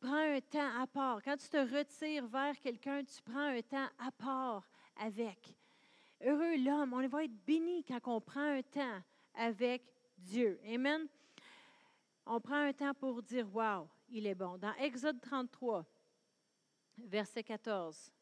[0.00, 1.22] Prends un temps à part.
[1.22, 4.68] Quand tu te retires vers quelqu'un, tu prends un temps à part
[5.00, 5.56] avec.
[6.22, 9.00] Heureux l'homme, on va être béni quand on prend un temps
[9.34, 9.82] avec
[10.18, 10.60] Dieu.
[10.66, 11.06] Amen.
[12.26, 14.58] On prend un temps pour dire Wow, il est bon.
[14.58, 15.86] Dans Exode 33,
[16.98, 18.12] verset 14,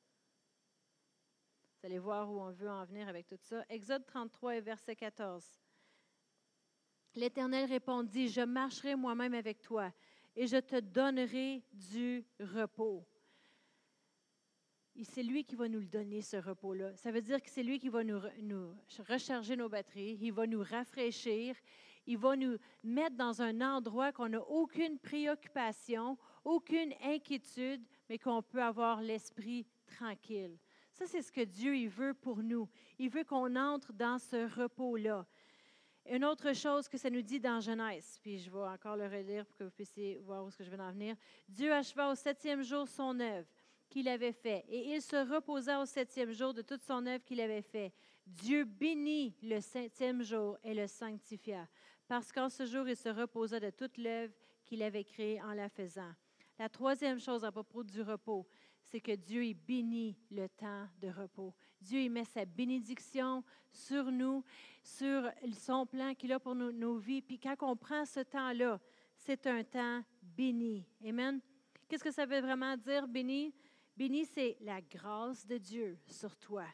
[1.82, 3.64] vous allez voir où on veut en venir avec tout ça.
[3.68, 5.44] Exode 33 et verset 14.
[7.16, 9.92] L'Éternel répondit, Je marcherai moi-même avec toi
[10.36, 13.04] et je te donnerai du repos.
[15.02, 16.94] C'est lui qui va nous le donner, ce repos-là.
[16.96, 18.76] Ça veut dire que c'est lui qui va nous, nous,
[19.08, 21.56] recharger nos batteries, il va nous rafraîchir,
[22.06, 28.42] il va nous mettre dans un endroit qu'on n'a aucune préoccupation, aucune inquiétude, mais qu'on
[28.42, 30.58] peut avoir l'esprit tranquille.
[30.92, 32.68] Ça, c'est ce que Dieu il veut pour nous.
[32.98, 35.26] Il veut qu'on entre dans ce repos-là.
[36.04, 39.46] Une autre chose que ça nous dit dans Genèse, puis je vais encore le relire
[39.46, 41.16] pour que vous puissiez voir où ce que je vais en venir.
[41.48, 43.48] Dieu acheva au septième jour son œuvre
[43.88, 47.40] qu'il avait fait, et il se reposa au septième jour de toute son œuvre qu'il
[47.40, 47.94] avait fait.
[48.26, 51.66] Dieu bénit le septième jour et le sanctifia,
[52.06, 54.34] parce qu'en ce jour il se reposa de toute l'œuvre
[54.66, 56.12] qu'il avait créée en la faisant.
[56.58, 58.46] La troisième chose à propos du repos,
[58.82, 61.54] c'est que Dieu il bénit le temps de repos.
[61.80, 64.44] Dieu il met sa bénédiction sur nous,
[64.82, 67.22] sur son plan qu'il a pour nos, nos vies.
[67.22, 68.80] Puis quand on prend ce temps-là,
[69.16, 70.86] c'est un temps béni.
[71.04, 71.40] Amen?
[71.88, 73.54] Qu'est-ce que ça veut vraiment dire, béni?
[73.96, 76.64] Béni, c'est la grâce de Dieu sur toi.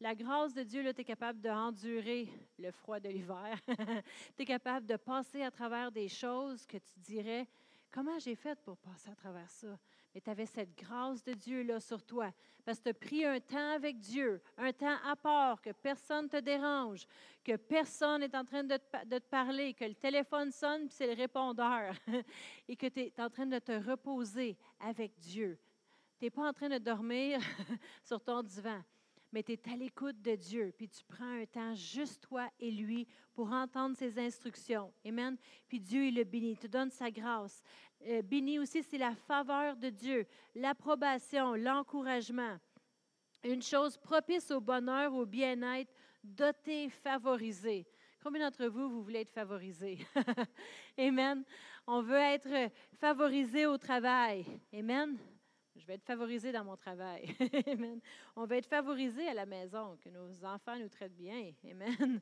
[0.00, 3.56] La grâce de Dieu, tu es capable d'endurer le froid de l'hiver.
[4.36, 7.46] tu es capable de passer à travers des choses que tu dirais,
[7.92, 9.78] Comment j'ai fait pour passer à travers ça?
[10.14, 12.32] Mais tu avais cette grâce de Dieu là sur toi.
[12.64, 16.24] Parce que tu as pris un temps avec Dieu, un temps à part, que personne
[16.24, 17.06] ne te dérange,
[17.44, 21.20] que personne n'est en train de te, parler, que le téléphone sonne, puis c'est le
[21.20, 21.94] répondeur,
[22.68, 25.58] et que tu es en train de te reposer avec Dieu.
[26.18, 27.40] Tu n'es pas en train de dormir
[28.04, 28.82] sur ton divan
[29.32, 32.70] mais tu es à l'écoute de Dieu, puis tu prends un temps juste toi et
[32.70, 34.92] lui pour entendre ses instructions.
[35.06, 35.36] Amen.
[35.68, 37.62] Puis Dieu, il le bénit, te donne sa grâce.
[38.06, 38.22] Euh,
[38.60, 42.58] aussi, c'est la faveur de Dieu, l'approbation, l'encouragement.
[43.44, 45.92] Une chose propice au bonheur, au bien-être,
[46.22, 47.86] doté, favorisé.
[48.22, 49.98] Combien d'entre vous, vous voulez être favorisé?
[50.98, 51.44] Amen.
[51.86, 54.44] On veut être favorisé au travail.
[54.72, 55.18] Amen.
[55.76, 57.34] Je vais être favorisé dans mon travail.
[57.66, 58.00] Amen.
[58.36, 61.52] On va être favorisé à la maison, que nos enfants nous traitent bien.
[61.70, 62.20] Amen.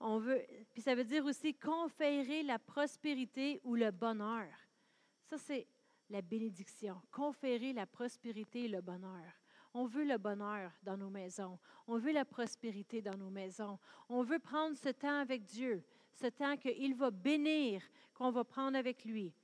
[0.00, 4.46] On veut, puis ça veut dire aussi conférer la prospérité ou le bonheur.
[5.24, 5.66] Ça, c'est
[6.08, 7.00] la bénédiction.
[7.10, 9.24] Conférer la prospérité et le bonheur.
[9.74, 11.58] On veut le bonheur dans nos maisons.
[11.86, 13.78] On veut la prospérité dans nos maisons.
[14.08, 17.82] On veut prendre ce temps avec Dieu, ce temps qu'il va bénir,
[18.14, 19.34] qu'on va prendre avec lui.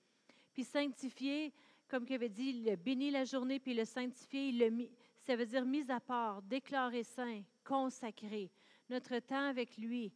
[0.52, 1.52] Puis sanctifier,
[1.88, 4.88] comme il avait dit, le bénir la journée puis le sanctifier, le,
[5.20, 8.50] ça veut dire mis à part, déclaré saint, consacré.
[8.90, 10.12] Notre temps avec lui,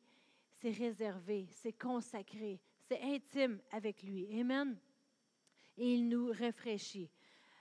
[0.61, 4.29] c'est réservé, c'est consacré, c'est intime avec lui.
[4.39, 4.77] Amen.
[5.77, 7.09] Et il nous rafraîchit.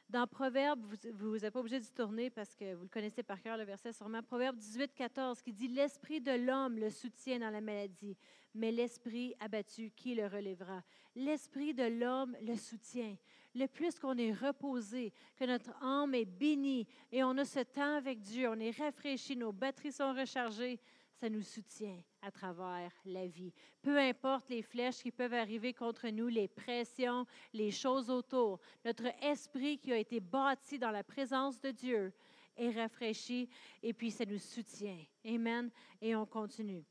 [0.09, 3.57] Dans Proverbe, vous n'êtes pas obligé d'y tourner parce que vous le connaissez par cœur,
[3.57, 4.23] le verset sûrement.
[4.23, 8.15] Proverbe 18, 14, qui dit L'esprit de l'homme le soutient dans la maladie,
[8.55, 10.81] mais l'esprit abattu, qui le relèvera?
[11.13, 13.17] L'esprit de l'homme le soutient.
[13.55, 17.95] Le plus qu'on est reposé, que notre âme est bénie et on a ce temps
[17.95, 20.79] avec Dieu, on est rafraîchi, nos batteries sont rechargées,
[21.19, 23.51] ça nous soutient à travers la vie.
[23.81, 29.07] Peu importe les flèches qui peuvent arriver contre nous, les pressions, les choses autour, notre
[29.23, 32.13] esprit qui a été bâti dans la présence de Dieu
[32.55, 33.49] est rafraîchi
[33.81, 34.99] et puis ça nous soutient.
[35.25, 35.71] Amen.
[36.01, 36.83] Et on continue.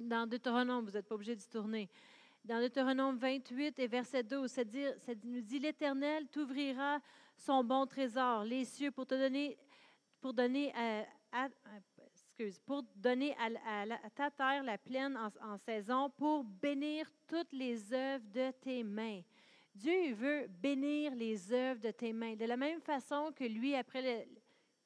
[0.00, 1.90] Dans Deutéronome, vous n'êtes pas obligé d'y tourner.
[2.44, 6.98] Dans Deutéronome 28 et verset 12, ça, dit, ça nous dit L'Éternel t'ouvrira
[7.36, 9.56] son bon trésor, les cieux, pour te donner,
[10.20, 11.48] pour donner à, à,
[12.66, 18.50] pour donner à, ta terre la plaine en, saison, pour bénir toutes les œuvres de
[18.60, 19.20] tes mains.
[19.72, 22.34] Dieu veut bénir les œuvres de tes mains.
[22.34, 24.28] De la même façon que lui, après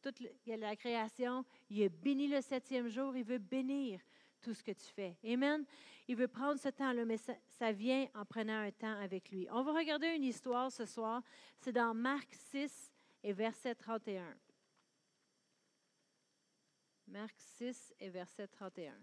[0.02, 4.00] toute la création, il a béni le septième jour, il veut bénir
[4.42, 5.16] tout ce que tu fais.
[5.24, 5.64] Amen.
[6.08, 9.48] Il veut prendre ce temps-là, mais ça, vient en prenant un temps avec lui.
[9.50, 11.22] On va regarder une histoire ce soir.
[11.58, 12.92] C'est dans Marc 6
[13.24, 14.36] et verset 31.
[17.08, 18.94] Marc 6 et verset 31.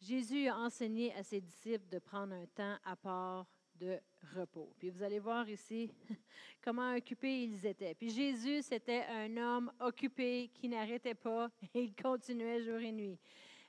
[0.00, 3.98] Jésus a enseigné à ses disciples de prendre un temps à part de
[4.34, 4.72] repos.
[4.78, 5.90] Puis vous allez voir ici
[6.62, 7.94] comment occupés ils étaient.
[7.94, 13.18] Puis Jésus, c'était un homme occupé qui n'arrêtait pas et il continuait jour et nuit.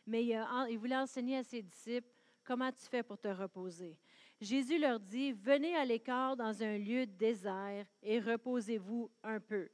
[0.08, 2.08] Mais il, voulait enseigner à ses disciples
[2.44, 3.98] comment tu fais pour te reposer.
[4.40, 9.70] Jésus leur dit, venez à l'écart dans un lieu désert et reposez-vous un peu,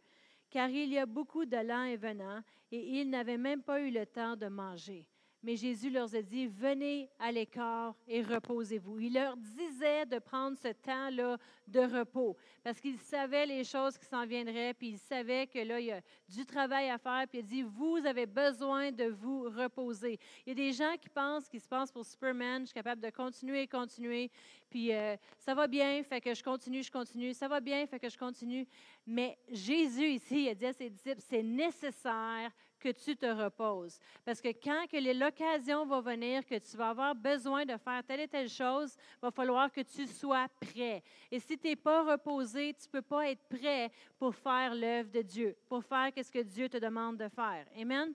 [0.50, 2.42] car il y a beaucoup de et venants
[2.72, 5.06] et ils n'avaient même pas eu le temps de manger.
[5.44, 9.00] Mais Jésus leur a dit, venez à l'écart et reposez-vous.
[9.00, 14.06] Il leur disait de prendre ce temps-là de repos parce qu'il savait les choses qui
[14.06, 17.40] s'en viendraient, puis il savait que là, il y a du travail à faire, puis
[17.40, 20.20] il dit, vous avez besoin de vous reposer.
[20.46, 23.02] Il y a des gens qui pensent, qui se pensent pour Superman, je suis capable
[23.02, 24.30] de continuer et continuer,
[24.70, 28.00] puis euh, ça va bien, fait que je continue, je continue, ça va bien, fait
[28.00, 28.68] que je continue.
[29.08, 34.00] Mais Jésus ici, il a dit à ses disciples, c'est nécessaire que tu te reposes.
[34.26, 38.22] Parce que quand que l'occasion va venir, que tu vas avoir besoin de faire telle
[38.22, 41.04] et telle chose, il va falloir que tu sois prêt.
[41.32, 45.12] Et si tu n'es pas reposé, tu ne peux pas être prêt pour faire l'œuvre
[45.12, 47.66] de Dieu, pour faire ce que Dieu te demande de faire.
[47.80, 48.14] Amen?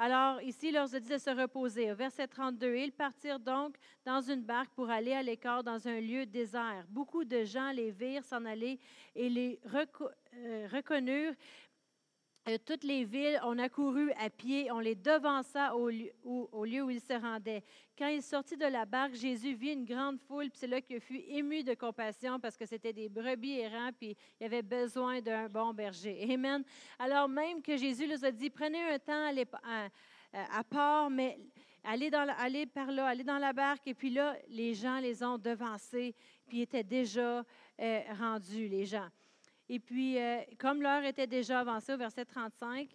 [0.00, 1.92] Alors, ici, il leur dit de se reposer.
[1.92, 6.24] Verset 32, ils partirent donc dans une barque pour aller à l'écart dans un lieu
[6.24, 6.84] désert.
[6.88, 8.78] Beaucoup de gens les virent s'en aller
[9.16, 11.34] et les euh, reconnurent,
[12.56, 16.64] toutes les villes, on a couru à pied, on les devança au lieu, où, au
[16.64, 17.62] lieu où ils se rendaient.
[17.96, 21.00] Quand il sortit de la barque, Jésus vit une grande foule, puis c'est là qu'il
[21.00, 25.48] fut ému de compassion parce que c'était des brebis errants, puis il avait besoin d'un
[25.48, 26.26] bon berger.
[26.32, 26.64] Amen.
[26.98, 29.30] Alors même que Jésus leur a dit, prenez un temps
[29.64, 29.88] à,
[30.32, 31.38] à, part, mais
[31.84, 35.22] allez, dans allez par là, allez dans la barque, et puis là, les gens les
[35.22, 36.14] ont devancés,
[36.46, 37.44] puis ils étaient déjà
[37.80, 39.08] euh, rendus, les gens.
[39.68, 42.88] Et puis, euh, comme l'heure était déjà avancée au verset 35,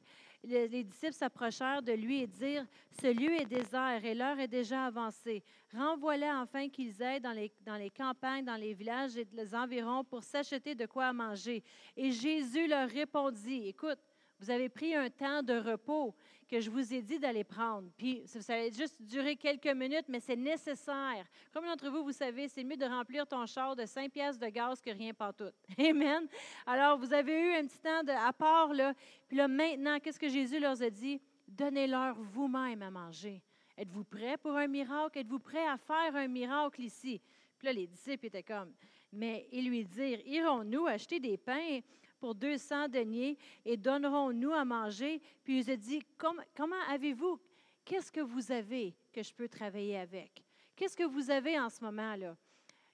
[0.44, 2.66] les, disciples s'approchèrent de lui et dirent,
[3.02, 5.44] Ce lieu est désert et l'heure est déjà avancée.
[5.74, 10.04] Renvoie-les enfin qu'ils aillent dans les, dans les campagnes, dans les villages et les environs
[10.04, 11.64] pour s'acheter de quoi manger.
[11.96, 14.00] Et Jésus leur répondit, Écoute,
[14.40, 16.14] vous avez pris un temps de repos
[16.54, 17.90] que je vous ai dit d'aller prendre.
[17.98, 21.26] Puis ça va juste durer quelques minutes, mais c'est nécessaire.
[21.52, 24.48] Comme d'entre vous, vous savez, c'est mieux de remplir ton char de 5 pièces de
[24.48, 25.52] gaz que rien pas tout.
[25.80, 26.28] Amen.
[26.66, 28.94] Alors, vous avez eu un petit temps de, à part, là.
[29.28, 31.20] Puis là, maintenant, qu'est-ce que Jésus leur a dit?
[31.48, 33.42] Donnez-leur vous-même à manger.
[33.78, 35.18] Êtes-vous prêts pour un miracle?
[35.18, 37.20] Êtes-vous prêts à faire un miracle ici?
[37.58, 38.72] Puis là, les disciples étaient comme,
[39.12, 41.80] mais ils lui dirent, irons-nous acheter des pains?
[42.24, 45.22] Pour 200 deniers et donnerons-nous à manger?
[45.44, 47.38] Puis il a dit, comment avez-vous,
[47.84, 50.42] qu'est-ce que vous avez que je peux travailler avec?
[50.74, 52.38] Qu'est-ce que vous avez en ce moment-là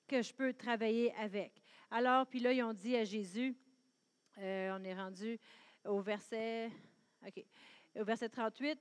[0.08, 1.62] que je peux travailler avec?
[1.92, 3.56] Alors, puis là, ils ont dit à Jésus,
[4.40, 5.40] euh, on est rendu
[5.86, 6.72] au verset,
[7.24, 7.46] OK,
[8.00, 8.80] au verset 38,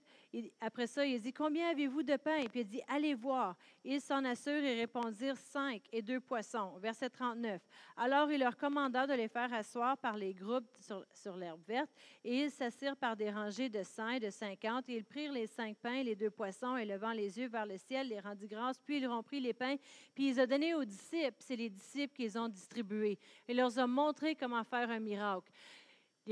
[0.60, 2.36] après ça, il dit, combien avez-vous de pain?
[2.36, 3.56] Et puis il dit, allez voir.
[3.84, 6.72] Ils s'en assurent et répondirent, cinq et deux poissons.
[6.78, 7.60] Verset 39.
[7.96, 10.68] Alors il leur commanda de les faire asseoir par les groupes
[11.12, 11.90] sur, l'herbe verte,
[12.24, 15.46] et ils s'assirent par des rangées de cent et de cinquante, et ils prirent les
[15.46, 18.46] cinq pains et les deux poissons, et levant les yeux vers le ciel, les rendit
[18.46, 19.76] grâce, puis ils romprirent les pains,
[20.14, 23.18] puis ils ont donné aux disciples, c'est les disciples qu'ils ont distribués.
[23.46, 25.50] Et leur ont montré comment faire un miracle.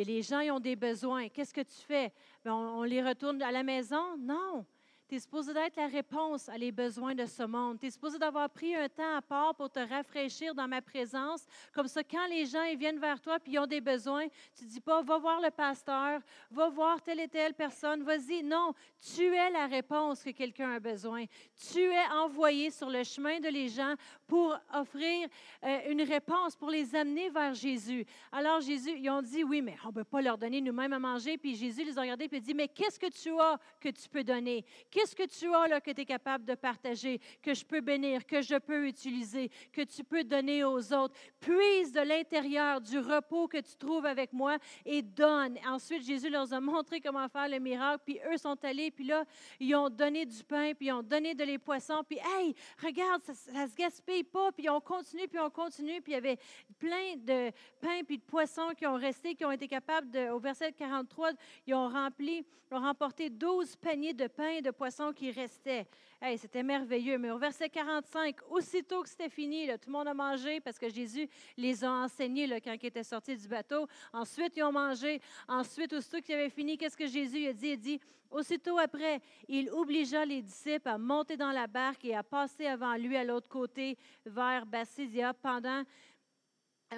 [0.05, 1.29] Les gens ont des besoins.
[1.29, 2.13] Qu'est-ce que tu fais?
[2.45, 4.17] Ben, on, les retourne à la maison?
[4.19, 4.67] Non.
[5.09, 7.79] Tu es supposé d'être la réponse à les besoins de ce monde.
[7.79, 11.47] Tu es supposé d'avoir pris un temps à part pour te rafraîchir dans ma présence.
[11.73, 14.27] Comme ça, quand les gens ils viennent vers toi et ils ont des besoins,
[14.59, 18.43] tu ne dis pas, va voir le pasteur, va voir telle et telle personne, vas-y.
[18.43, 18.75] Non,
[19.15, 21.25] tu es la réponse que quelqu'un a besoin.
[21.73, 23.95] Tu es envoyé sur le chemin de les gens
[24.27, 25.29] pour offrir
[25.63, 28.05] euh, une réponse, pour les amener vers Jésus.
[28.33, 30.99] Alors Jésus, ils ont dit, oui, mais on ne peut pas leur donner nous-mêmes à
[30.99, 31.39] manger.
[31.39, 34.25] Puis Jésus les a regardés et dit, mais qu'est-ce que tu as que tu peux
[34.25, 34.65] donner?
[34.97, 38.25] Qu'est-ce que tu as là que tu es capable de partager, que je peux bénir,
[38.25, 41.15] que je peux utiliser, que tu peux donner aux autres?
[41.39, 44.57] Puise de l'intérieur du repos que tu trouves avec moi
[44.87, 45.59] et donne.
[45.69, 49.27] Ensuite, Jésus leur a montré comment faire le miracle, puis eux sont allés, puis là,
[49.61, 53.23] ils ont donné du pain, puis ils ont donné de les poissons, puis hey, regarde,
[53.23, 56.39] ça, ça se gaspille pas, puis on continue, puis on continue, puis il y avait
[56.79, 57.51] plein de
[57.83, 61.33] pain puis de poissons qui ont resté, qui ont été capables de, au verset 43,
[61.67, 65.87] ils ont rempli, ils ont remporté 12 paniers de pain et de poissons qui restait.
[66.21, 67.19] Hey, c'était merveilleux.
[67.19, 70.89] Mais au verset 45, aussitôt que c'était fini, tout le monde a mangé parce que
[70.89, 73.87] Jésus les a enseignés quand ils étaient sortis du bateau.
[74.13, 75.21] Ensuite, ils ont mangé.
[75.49, 77.69] Ensuite, aussitôt qu'ils avaient fini, qu'est-ce que Jésus a dit?
[77.69, 82.23] Il dit, aussitôt après, il obligea les disciples à monter dans la barque et à
[82.23, 85.83] passer avant lui à l'autre côté vers Bassidia pendant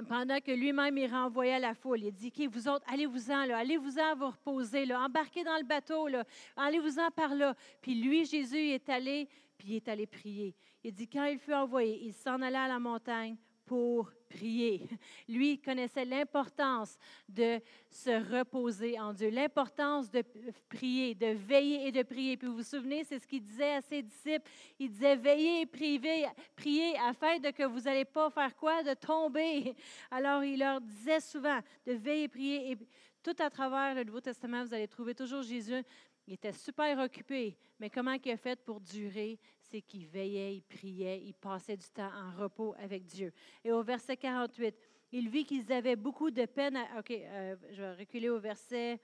[0.04, 2.02] pendant que lui-même il renvoyait la foule.
[2.02, 6.08] Il dit, OK, vous autres, allez-vous-en, allez-vous-en vous reposer, embarquez dans le bateau,
[6.56, 7.54] allez-vous-en par là.
[7.80, 10.54] Puis lui, Jésus, est allé, puis il est allé prier.
[10.84, 13.36] Il dit, quand il fut envoyé, il s'en allait à la montagne
[13.68, 14.88] pour prier.
[15.28, 16.96] Lui connaissait l'importance
[17.28, 20.22] de se reposer en Dieu, l'importance de
[20.70, 22.38] prier, de veiller et de prier.
[22.38, 24.50] Puis vous vous souvenez, c'est ce qu'il disait à ses disciples.
[24.78, 26.26] Il disait, veillez et priez,
[26.56, 28.82] priez afin de que vous n'allez pas faire quoi?
[28.82, 29.74] De tomber.
[30.10, 32.70] Alors il leur disait souvent de veiller et prier.
[32.72, 32.78] Et
[33.22, 35.84] tout à travers le Nouveau Testament, vous allez trouver toujours Jésus.
[36.26, 39.38] Il était super occupé, mais comment il a fait pour durer?
[39.70, 43.32] C'est qu'il veillait, il priait, il passait du temps en repos avec Dieu.
[43.64, 44.74] Et au verset 48,
[45.12, 46.76] il vit qu'ils avaient beaucoup de peine.
[46.76, 49.00] À, OK, euh, je vais reculer au verset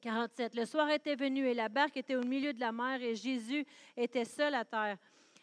[0.00, 0.54] 47.
[0.54, 3.64] Le soir était venu et la barque était au milieu de la mer et Jésus
[3.96, 4.98] était seul à terre.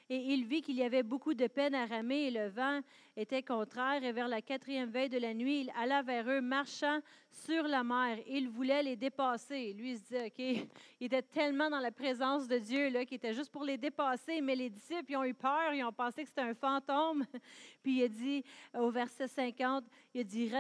[0.07, 2.81] Et il vit qu'il y avait beaucoup de peine à ramer et le vent
[3.17, 4.03] était contraire.
[4.03, 6.99] Et vers la quatrième veille de la nuit, il alla vers eux, marchant
[7.31, 8.19] sur la mer.
[8.27, 9.73] Il voulait les dépasser.
[9.73, 10.67] Lui, il se dit, OK,
[10.99, 14.41] il était tellement dans la présence de Dieu là, qu'il était juste pour les dépasser.
[14.41, 17.25] Mais les disciples, ils ont eu peur, ils ont pensé que c'était un fantôme.
[17.81, 18.43] Puis il a dit,
[18.77, 20.51] au verset 50, il a dit,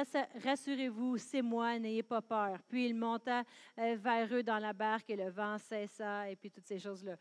[0.43, 2.57] Rassurez-vous, c'est moi, n'ayez pas peur.
[2.67, 3.43] Puis il monta
[3.77, 7.15] euh, vers eux dans la barque et le vent cessa et puis toutes ces choses-là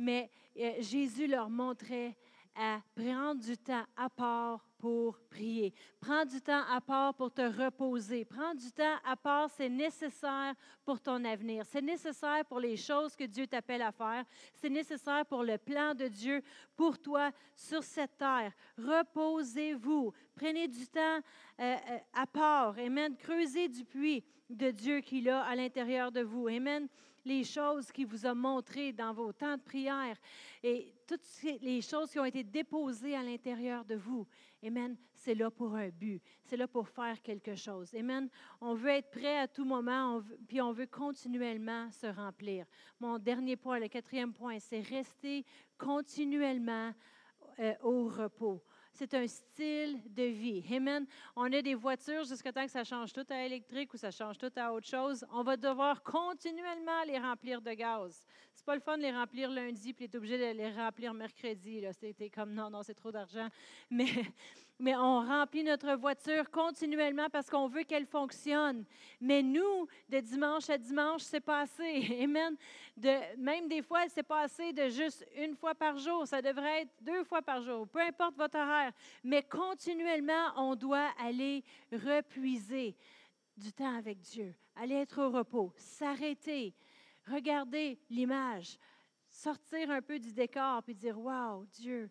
[0.00, 2.16] mais euh, Jésus leur montrait
[2.56, 5.72] à prendre du temps à part pour prier.
[6.00, 8.24] Prends du temps à part pour te reposer.
[8.24, 11.64] Prends du temps à part, c'est nécessaire pour ton avenir.
[11.66, 14.24] C'est nécessaire pour les choses que Dieu t'appelle à faire.
[14.54, 16.42] C'est nécessaire pour le plan de Dieu
[16.74, 18.52] pour toi sur cette terre.
[18.78, 20.12] Reposez-vous.
[20.34, 21.20] Prenez du temps
[21.60, 22.78] euh, euh, à part.
[22.78, 23.16] Amen.
[23.16, 26.48] Creusez du puits de Dieu qu'il a à l'intérieur de vous.
[26.48, 26.88] Amen
[27.24, 30.16] les choses qu'il vous a montrées dans vos temps de prière
[30.62, 31.24] et toutes
[31.60, 34.26] les choses qui ont été déposées à l'intérieur de vous.
[34.64, 34.96] Amen.
[35.14, 36.22] C'est là pour un but.
[36.44, 37.94] C'est là pour faire quelque chose.
[37.94, 38.28] Amen.
[38.60, 42.66] On veut être prêt à tout moment, puis on veut continuellement se remplir.
[42.98, 45.44] Mon dernier point, le quatrième point, c'est rester
[45.78, 46.92] continuellement
[47.58, 48.62] euh, au repos
[49.00, 50.62] c'est un style de vie.
[51.34, 54.36] On a des voitures jusqu'à temps que ça change tout à électrique ou ça change
[54.36, 55.24] tout à autre chose.
[55.32, 58.22] On va devoir continuellement les remplir de gaz.
[58.54, 61.82] C'est pas le fun de les remplir lundi puis être obligé de les remplir mercredi.
[61.98, 63.48] C'était comme non, non, c'est trop d'argent.
[63.88, 64.10] Mais
[64.80, 68.84] mais on remplit notre voiture continuellement parce qu'on veut qu'elle fonctionne.
[69.20, 72.18] Mais nous, de dimanche à dimanche, c'est pas assez.
[72.22, 72.56] Amen.
[73.36, 76.26] Même des fois, c'est pas assez de juste une fois par jour.
[76.26, 78.92] Ça devrait être deux fois par jour, peu importe votre horaire.
[79.22, 81.62] Mais continuellement, on doit aller
[81.92, 82.96] repuiser
[83.56, 86.74] du temps avec Dieu, aller être au repos, s'arrêter,
[87.26, 88.78] regarder l'image,
[89.28, 92.10] sortir un peu du décor puis dire Waouh, Dieu,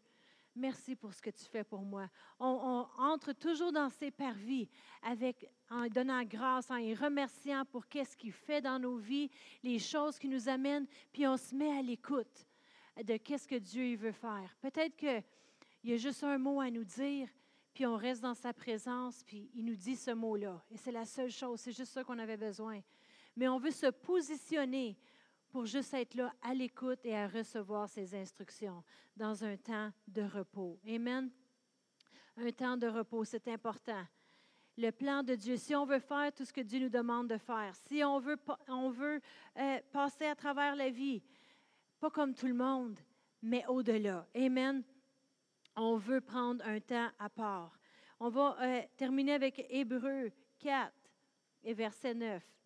[0.60, 2.10] Merci pour ce que tu fais pour moi.
[2.38, 4.68] On, entre toujours dans ses parvis
[5.02, 9.32] avec, en donnant grâce, en y remerciant pour qu'est-ce qu'il fait dans nos vies,
[9.64, 12.46] les choses qui nous amènent, puis on se met à l'écoute
[13.02, 14.54] de qu'est-ce que Dieu veut faire.
[14.60, 15.24] Peut-être qu'il
[15.86, 17.30] y a juste un mot à nous dire,
[17.74, 20.62] puis on reste dans sa présence, puis il nous dit ce mot-là.
[20.72, 22.82] Et c'est la seule chose, c'est juste ça qu'on avait besoin.
[23.38, 24.98] Mais on veut se positionner
[25.50, 28.84] pour juste être là à l'écoute et à recevoir ses instructions
[29.16, 30.80] dans un temps de repos.
[30.88, 31.30] Amen.
[32.38, 34.06] Un temps de repos, c'est important.
[34.78, 37.38] Le plan de Dieu, si on veut faire tout ce que Dieu nous demande de
[37.38, 38.38] faire, si on veut,
[38.70, 39.20] on veut
[39.58, 41.22] euh, passer à travers la vie,
[42.00, 42.98] pas comme tout le monde,
[43.42, 44.26] mais au-delà.
[44.36, 44.84] Amen.
[45.76, 47.78] On veut prendre un temps à part.
[48.20, 50.94] On va euh, terminer avec Hébreu 4
[51.64, 52.59] et verset 9.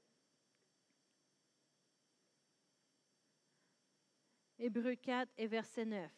[4.63, 6.09] Hébreu 4 et verset 9.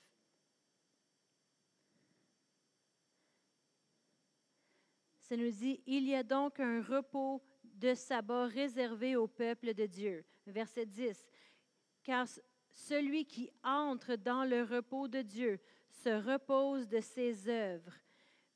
[5.19, 9.87] Ça nous dit, il y a donc un repos de sabbat réservé au peuple de
[9.87, 10.23] Dieu.
[10.45, 11.25] Verset 10.
[12.03, 12.27] Car
[12.71, 17.95] celui qui entre dans le repos de Dieu se repose de ses œuvres,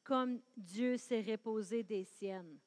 [0.03, 2.59] comme Dieu s'est reposé des siennes.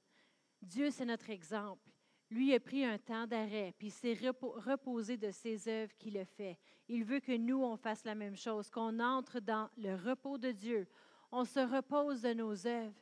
[0.60, 1.91] Dieu, c'est notre exemple.
[2.32, 6.58] Lui a pris un temps d'arrêt, puis s'est reposé de ses œuvres qu'il a fait.
[6.88, 10.50] Il veut que nous, on fasse la même chose, qu'on entre dans le repos de
[10.50, 10.88] Dieu.
[11.30, 12.94] On se repose de nos œuvres,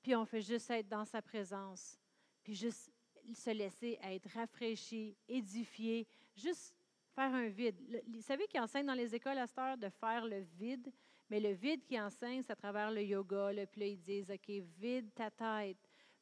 [0.00, 1.98] puis on fait juste être dans sa présence,
[2.44, 2.92] puis juste
[3.34, 6.72] se laisser être rafraîchi, édifié, juste
[7.16, 7.74] faire un vide.
[8.06, 10.92] vous savez qu'ils enseignent dans les écoles à cette heure de faire le vide,
[11.28, 13.50] mais le vide qui enseigne, c'est à travers le yoga.
[13.66, 14.48] puis là, ils disent, OK,
[14.78, 15.78] vide ta tête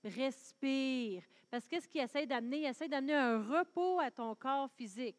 [0.08, 1.22] respire.
[1.50, 2.58] Parce qu'est-ce qu'il essaie d'amener?
[2.60, 5.16] Il essaie d'amener un repos à ton corps physique.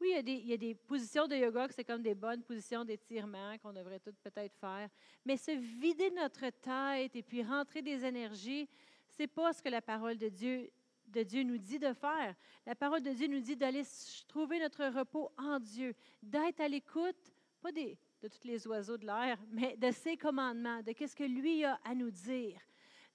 [0.00, 2.02] Oui, il y a des, il y a des positions de yoga que c'est comme
[2.02, 4.88] des bonnes positions d'étirement qu'on devrait toutes peut-être faire.
[5.26, 8.66] Mais se vider notre tête et puis rentrer des énergies,
[9.08, 10.70] c'est pas ce que la parole de Dieu,
[11.08, 12.34] de Dieu nous dit de faire.
[12.64, 13.82] La parole de Dieu nous dit d'aller
[14.26, 19.06] trouver notre repos en Dieu, d'être à l'écoute, pas des, de tous les oiseaux de
[19.06, 22.58] l'air, mais de ses commandements, de qu'est-ce que lui a à nous dire,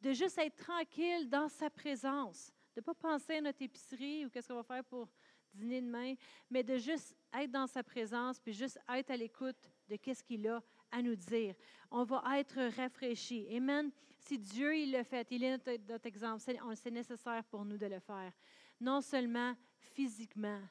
[0.01, 4.29] de juste être tranquille dans sa présence, de ne pas penser à notre épicerie ou
[4.29, 5.07] qu'est-ce qu'on va faire pour
[5.53, 6.15] dîner demain,
[6.49, 9.55] mais de juste être dans sa présence, puis juste être à l'écoute
[9.87, 11.55] de qu'est-ce qu'il a à nous dire.
[11.91, 13.47] On va être rafraîchi.
[13.55, 13.91] Amen.
[14.17, 16.43] Si Dieu il le fait, il est notre, notre exemple,
[16.75, 18.33] c'est nécessaire pour nous de le faire.
[18.79, 20.61] Non seulement physiquement,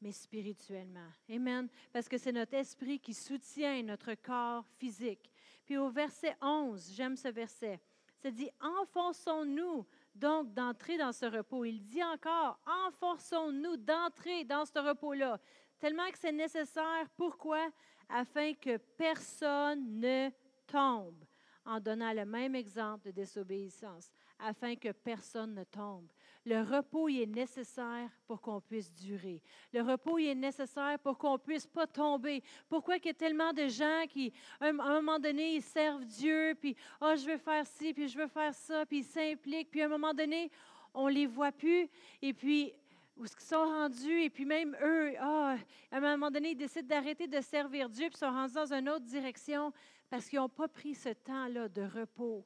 [0.00, 1.08] mais spirituellement.
[1.30, 1.68] Amen.
[1.92, 5.30] Parce que c'est notre esprit qui soutient notre corps physique.
[5.64, 7.80] Puis au verset 11, j'aime ce verset.
[8.24, 11.66] Ça dit, enfonçons-nous donc d'entrer dans ce repos.
[11.66, 15.38] Il dit encore, enfonçons-nous d'entrer dans ce repos-là,
[15.78, 17.06] tellement que c'est nécessaire.
[17.18, 17.68] Pourquoi?
[18.08, 20.30] Afin que personne ne
[20.66, 21.22] tombe
[21.66, 26.08] en donnant le même exemple de désobéissance, afin que personne ne tombe.
[26.46, 29.42] Le repos il est nécessaire pour qu'on puisse durer.
[29.72, 32.42] Le repos il est nécessaire pour qu'on puisse pas tomber.
[32.68, 36.54] Pourquoi il y a tellement de gens qui, à un moment donné, ils servent Dieu,
[36.60, 39.82] puis oh, je veux faire ci, puis je veux faire ça, puis ils s'impliquent, puis
[39.82, 40.50] à un moment donné,
[40.92, 41.88] on les voit plus,
[42.20, 42.72] et puis
[43.16, 45.56] où ce qu'ils sont rendus, et puis même eux, ah,
[45.90, 48.88] à un moment donné, ils décident d'arrêter de servir Dieu, puis sont rendus dans une
[48.88, 49.72] autre direction
[50.10, 52.44] parce qu'ils n'ont pas pris ce temps-là de repos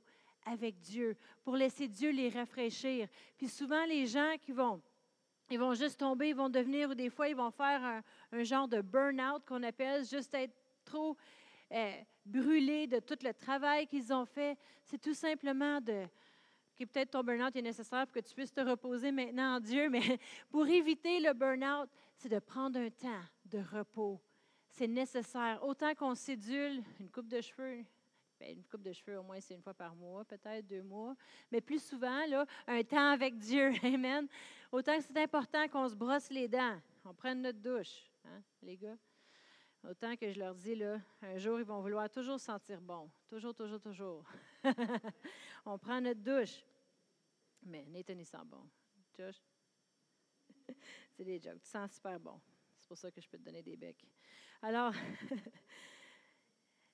[0.51, 3.09] avec Dieu pour laisser Dieu les rafraîchir.
[3.36, 4.80] Puis souvent, les gens qui vont,
[5.51, 8.68] ils vont juste tomber, ils vont devenir, ou des fois, ils vont faire un, genre
[8.68, 11.16] de burn-out qu'on appelle, juste être trop
[11.72, 11.92] euh,
[12.24, 14.59] brûlés de tout le travail qu'ils ont fait.
[14.84, 16.05] C'est tout simplement de,
[16.76, 19.88] que peut-être ton burn-out est nécessaire pour que tu puisses te reposer maintenant en Dieu,
[19.88, 20.18] mais
[20.51, 24.20] pour éviter le burn-out, c'est de prendre un temps de repos.
[24.70, 25.59] C'est nécessaire.
[25.64, 27.84] Autant qu'on sédule une coupe de cheveux,
[28.39, 31.16] ben, une coupe de cheveux, au moins, c'est une fois par mois, peut-être deux mois.
[31.51, 33.72] Mais plus souvent, là, un temps avec Dieu.
[33.82, 34.28] Amen.
[34.70, 38.76] Autant que c'est important qu'on se brosse les dents, on prenne notre douche, hein, les
[38.76, 38.97] gars.
[39.89, 43.11] Autant que je leur dis, là, un jour, ils vont vouloir toujours sentir bon.
[43.28, 44.24] Toujours, toujours, toujours.
[45.64, 46.64] on prend notre douche.
[47.62, 48.68] Mais Nathan, il sent bon.
[49.16, 49.41] Josh?
[51.16, 51.62] c'est des jokes.
[51.62, 52.41] Tu sens super bon.
[52.80, 54.05] C'est pour ça que je peux te donner des becs.
[54.62, 54.93] Alors,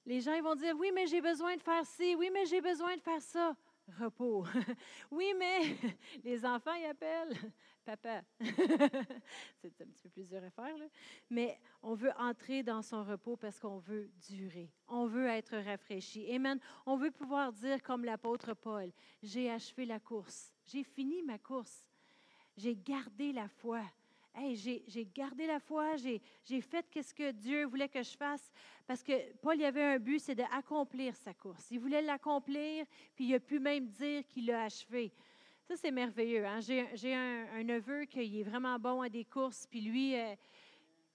[0.07, 2.61] les gens ils vont dire, oui, mais j'ai besoin de faire ci, oui, mais j'ai
[2.61, 3.57] besoin de faire ça.
[3.99, 4.45] Repos.
[5.11, 5.77] oui, mais
[6.25, 7.37] les enfants, ils appellent
[7.85, 8.23] papa.
[8.41, 10.87] C'est un petit peu plus dur à faire, là.
[11.29, 14.73] mais on veut entrer dans son repos parce qu'on veut durer.
[14.89, 16.35] On veut être rafraîchi.
[16.35, 16.59] Amen.
[16.87, 18.91] On veut pouvoir dire comme l'apôtre Paul,
[19.23, 21.85] j'ai achevé la course, j'ai fini ma course,
[22.57, 23.83] j'ai gardé la foi
[24.55, 28.51] j'ai gardé la foi, j'ai fait ce que Dieu voulait que je fasse.
[28.87, 31.71] Parce que Paul il avait un but, c'est d'accomplir sa course.
[31.71, 35.13] Il voulait l'accomplir, puis il a pu même dire qu'il l'a achevé.
[35.67, 36.45] Ça, c'est merveilleux.
[36.45, 36.61] Hein?
[36.61, 40.35] J'ai un, neveu qui est vraiment bon à des courses, puis lui, euh,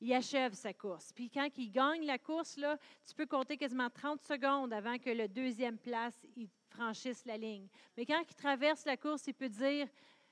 [0.01, 1.11] il achève sa course.
[1.13, 5.09] Puis quand il gagne la course, là, tu peux compter quasiment 30 secondes avant que
[5.09, 7.67] le deuxième place il franchisse la ligne.
[7.97, 9.87] Mais quand il traverse la course, il peut dire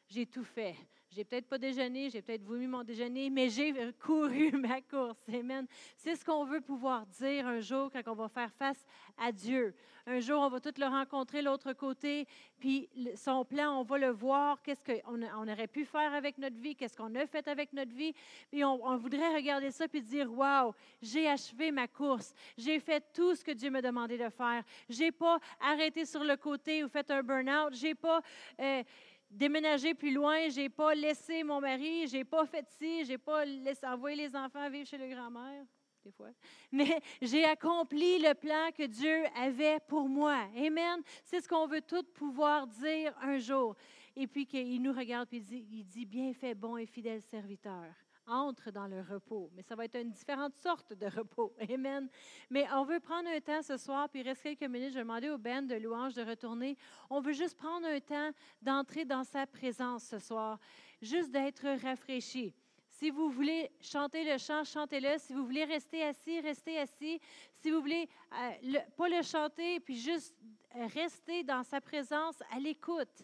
[0.07, 0.75] j'ai tout fait.
[1.09, 5.17] J'ai peut-être pas déjeuné, j'ai peut-être vomi mon déjeuner, mais j'ai couru ma course.
[5.33, 5.65] Amen.
[5.95, 8.85] C'est ce qu'on veut pouvoir dire un jour quand on va faire face
[9.17, 9.73] à Dieu.
[10.05, 12.27] Un jour, on va tous le rencontrer l'autre côté,
[12.59, 14.61] puis son plan, on va le voir.
[14.61, 16.75] Qu'est-ce qu'on on aurait pu faire avec notre vie?
[16.75, 18.13] Qu'est-ce qu'on a fait avec notre vie?
[18.51, 22.33] Puis on, voudrait regarder ça puis dire, wow, j'ai achevé ma course.
[22.57, 24.63] J'ai fait tout ce que Dieu m'a demandé de faire.
[24.87, 27.73] J'ai pas arrêté sur le côté ou fait un burn-out.
[27.73, 28.21] J'ai pas
[28.59, 28.83] euh,
[29.29, 33.85] déménager plus loin, j'ai pas laissé mon mari, j'ai pas fait ci, j'ai pas laissé,
[33.85, 35.65] envoyé les enfants vivre chez le grand-mère,
[36.03, 36.29] des fois.
[36.71, 40.47] Mais j'ai accompli le plan que Dieu avait pour moi.
[40.55, 41.01] Amen.
[41.23, 43.75] C'est ce qu'on veut tout pouvoir dire un jour.
[44.15, 47.21] Et puis qu'il nous regarde et il dit, il dit, bien fait, bon et fidèle
[47.21, 47.85] serviteur
[48.27, 49.49] entre dans le repos.
[49.55, 51.55] Mais ça va être une différente sorte de repos.
[51.69, 52.09] Amen.
[52.49, 54.89] Mais on veut prendre un temps ce soir, puis il reste quelques minutes.
[54.89, 56.77] Je vais demander au Ben de louange de retourner.
[57.09, 60.59] On veut juste prendre un temps d'entrer dans sa présence ce soir,
[61.01, 62.53] juste d'être rafraîchi.
[62.89, 65.19] Si vous voulez chanter le chant, chantez-le.
[65.19, 67.19] Si vous voulez rester assis, restez assis.
[67.61, 70.35] Si vous voulez euh, pas le chanter, puis juste
[70.73, 73.23] rester dans sa présence, à l'écoute.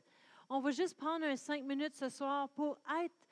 [0.50, 3.23] On va juste prendre un cinq minutes ce soir pour être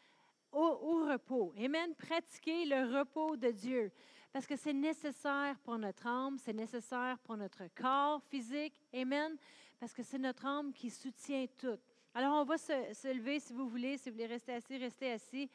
[0.51, 1.53] au, repos.
[1.57, 1.93] Amen.
[1.95, 3.91] Pratiquer le repos de Dieu.
[4.31, 8.73] Parce que c'est nécessaire pour notre âme, c'est nécessaire pour notre corps physique.
[8.93, 9.37] Amen.
[9.79, 11.77] Parce que c'est notre âme qui soutient tout.
[12.13, 13.97] Alors, on va se, se, lever si vous voulez.
[13.97, 15.49] Si vous voulez rester assis, restez assis.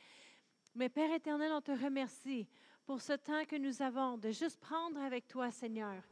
[0.75, 2.47] Mais Père éternel, on te remercie
[2.85, 6.03] pour ce temps que nous avons de juste prendre avec toi, Seigneur,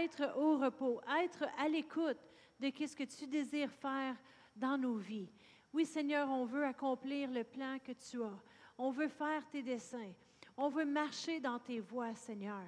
[0.00, 2.18] être au repos, être à l'écoute
[2.60, 4.16] de ce que tu désires faire
[4.56, 5.28] dans nos vies.
[5.74, 8.38] Oui, Seigneur, on veut accomplir le plan que tu as.
[8.78, 10.12] On veut faire tes desseins.
[10.56, 12.62] On veut marcher dans tes voies, Seigneur.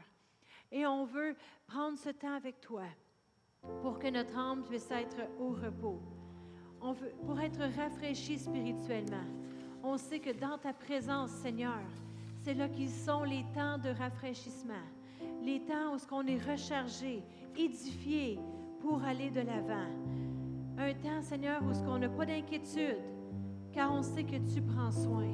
[0.73, 1.37] Et on veut
[1.69, 2.83] prendre ce temps avec toi
[3.81, 6.03] pour que notre âme puisse être au repos.
[6.81, 9.25] On veut, pour être rafraîchi spirituellement.
[9.85, 11.79] On sait que dans ta présence, Seigneur,
[12.41, 14.75] c'est là qu'ils sont les temps de rafraîchissement,
[15.43, 17.23] les temps où on est rechargé,
[17.57, 18.41] édifié
[18.81, 20.26] pour aller de l'avant.
[20.79, 22.99] Un temps, Seigneur, où on n'a pas d'inquiétude,
[23.73, 25.27] car on sait que tu prends soin.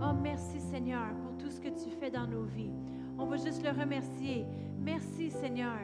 [0.00, 2.70] Oh, merci, Seigneur, pour tout ce que tu fais dans nos vies.
[3.18, 4.46] On va juste le remercier.
[4.78, 5.80] Merci, Seigneur,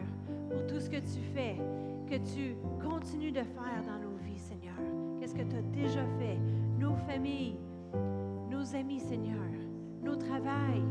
[0.49, 1.57] pour tout ce que tu fais,
[2.09, 4.77] que tu continues de faire dans nos vies, Seigneur.
[5.19, 6.39] Qu'est-ce que tu as déjà fait?
[6.79, 7.57] Nos familles,
[8.49, 9.51] nos amis, Seigneur,
[10.03, 10.85] nos travails,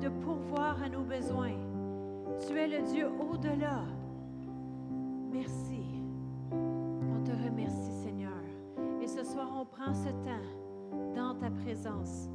[0.00, 1.58] de pourvoir à nos besoins.
[2.46, 3.82] Tu es le Dieu au-delà.
[5.32, 5.79] Merci.
[9.80, 12.28] Soir, on prend ce temps dans ta présence.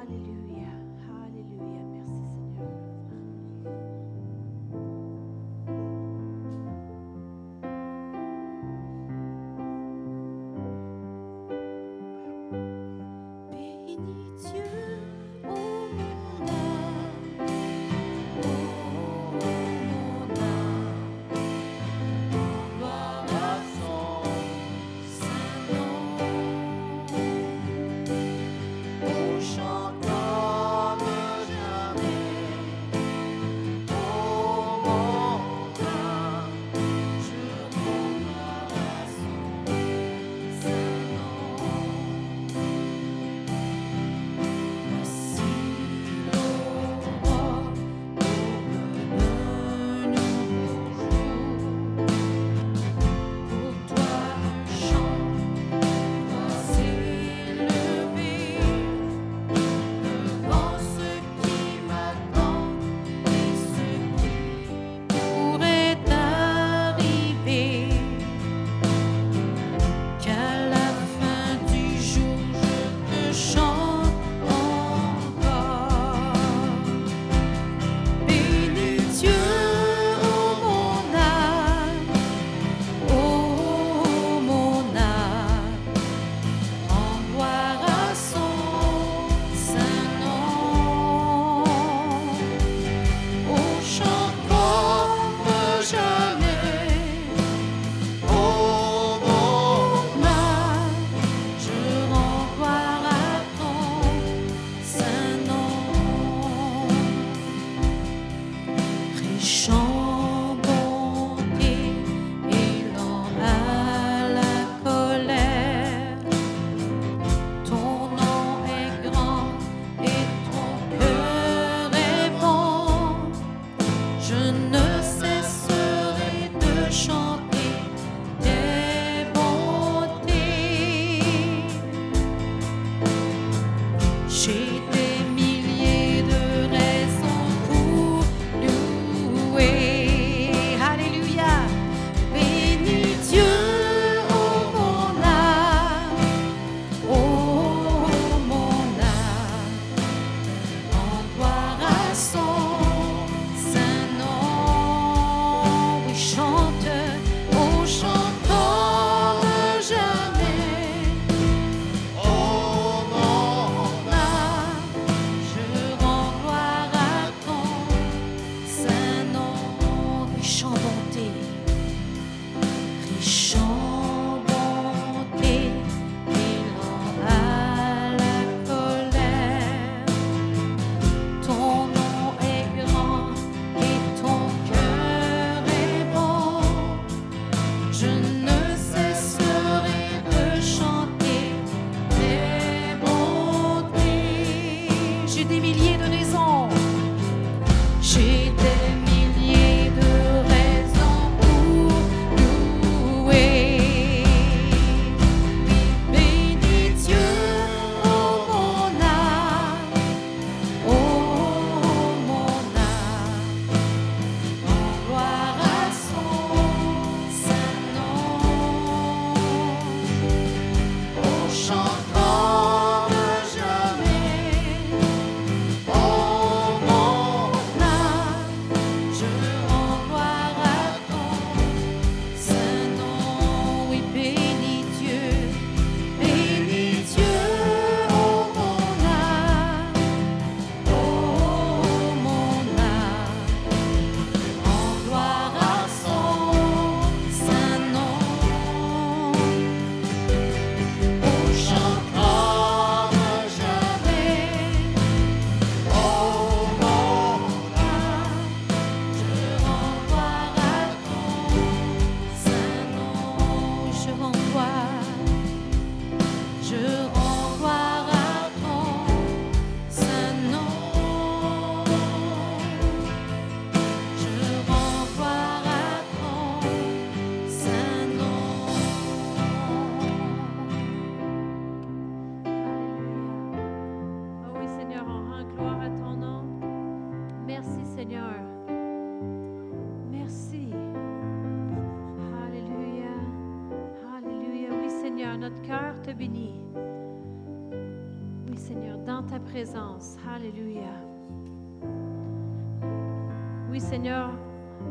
[0.00, 0.68] Alléluia.
[1.24, 1.82] Alléluia.
[1.92, 2.35] Merci,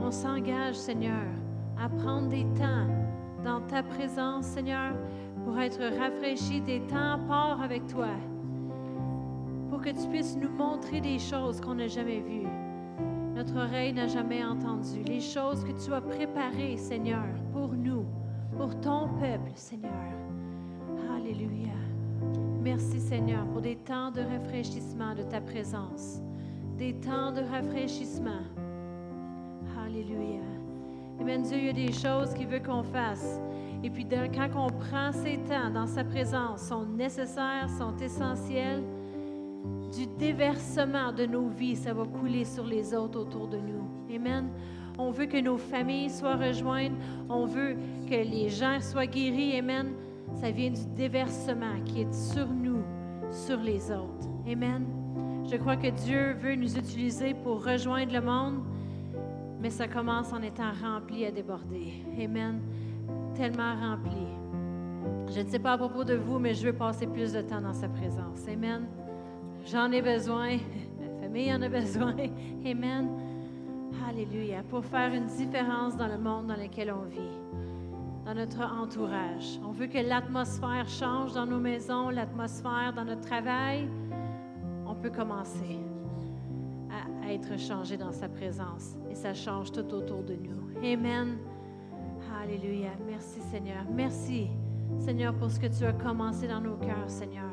[0.05, 1.25] on s'engage, Seigneur,
[1.81, 2.85] à prendre des temps
[3.43, 4.93] dans ta présence, Seigneur,
[5.43, 8.09] pour être rafraîchi des temps forts avec toi,
[9.69, 12.47] pour que tu puisses nous montrer des choses qu'on n'a jamais vues,
[13.33, 18.05] notre oreille n'a jamais entendues, les choses que tu as préparées, Seigneur, pour nous,
[18.57, 19.91] pour ton peuple, Seigneur.
[21.17, 21.73] Alléluia.
[22.61, 26.21] Merci, Seigneur, pour des temps de rafraîchissement de ta présence,
[26.77, 28.43] des temps de rafraîchissement.
[29.85, 30.41] Alléluia.
[31.19, 31.43] Amen.
[31.43, 33.39] Dieu, il y a des choses qu'il veut qu'on fasse.
[33.83, 38.83] Et puis, quand on prend ces temps dans sa présence, sont nécessaires, sont essentiels.
[39.95, 44.15] Du déversement de nos vies, ça va couler sur les autres autour de nous.
[44.15, 44.49] Amen.
[44.97, 46.97] On veut que nos familles soient rejointes.
[47.29, 47.75] On veut
[48.09, 49.57] que les gens soient guéris.
[49.59, 49.93] Amen.
[50.41, 52.81] Ça vient du déversement qui est sur nous,
[53.31, 54.27] sur les autres.
[54.51, 54.85] Amen.
[55.49, 58.63] Je crois que Dieu veut nous utiliser pour rejoindre le monde,
[59.65, 61.91] mais ça commence en étant rempli à déborder.
[62.23, 62.61] Amen.
[63.33, 64.27] Tellement rempli.
[65.33, 67.61] Je ne sais pas à propos de vous, mais je veux passer plus de temps
[67.61, 68.47] dans sa présence.
[68.47, 68.85] Amen.
[69.65, 70.57] J'en ai besoin.
[70.99, 72.15] Ma famille en a besoin.
[72.63, 73.09] Amen.
[74.07, 74.61] Alléluia.
[74.69, 77.39] Pour faire une différence dans le monde dans lequel on vit,
[78.23, 79.59] dans notre entourage.
[79.67, 83.89] On veut que l'atmosphère change dans nos maisons, l'atmosphère dans notre travail.
[84.85, 85.79] On peut commencer
[87.25, 90.77] à, être changé dans sa présence et ça change tout autour de nous.
[90.83, 91.37] Amen.
[92.41, 92.91] Alléluia.
[93.07, 93.85] Merci Seigneur.
[93.91, 94.47] Merci
[94.99, 97.51] Seigneur pour ce que tu as commencé dans nos cœurs, Seigneur.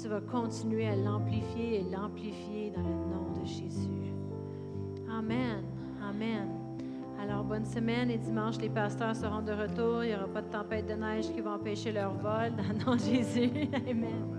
[0.00, 4.12] Tu vas continuer à l'amplifier et l'amplifier dans le nom de Jésus.
[5.10, 5.64] Amen.
[6.02, 6.48] Amen.
[7.20, 10.04] Alors, bonne semaine et dimanche, les pasteurs seront de retour.
[10.04, 12.52] Il n'y aura pas de tempête de neige qui va empêcher leur vol.
[12.56, 13.50] Dans le nom de Jésus.
[13.90, 14.35] Amen.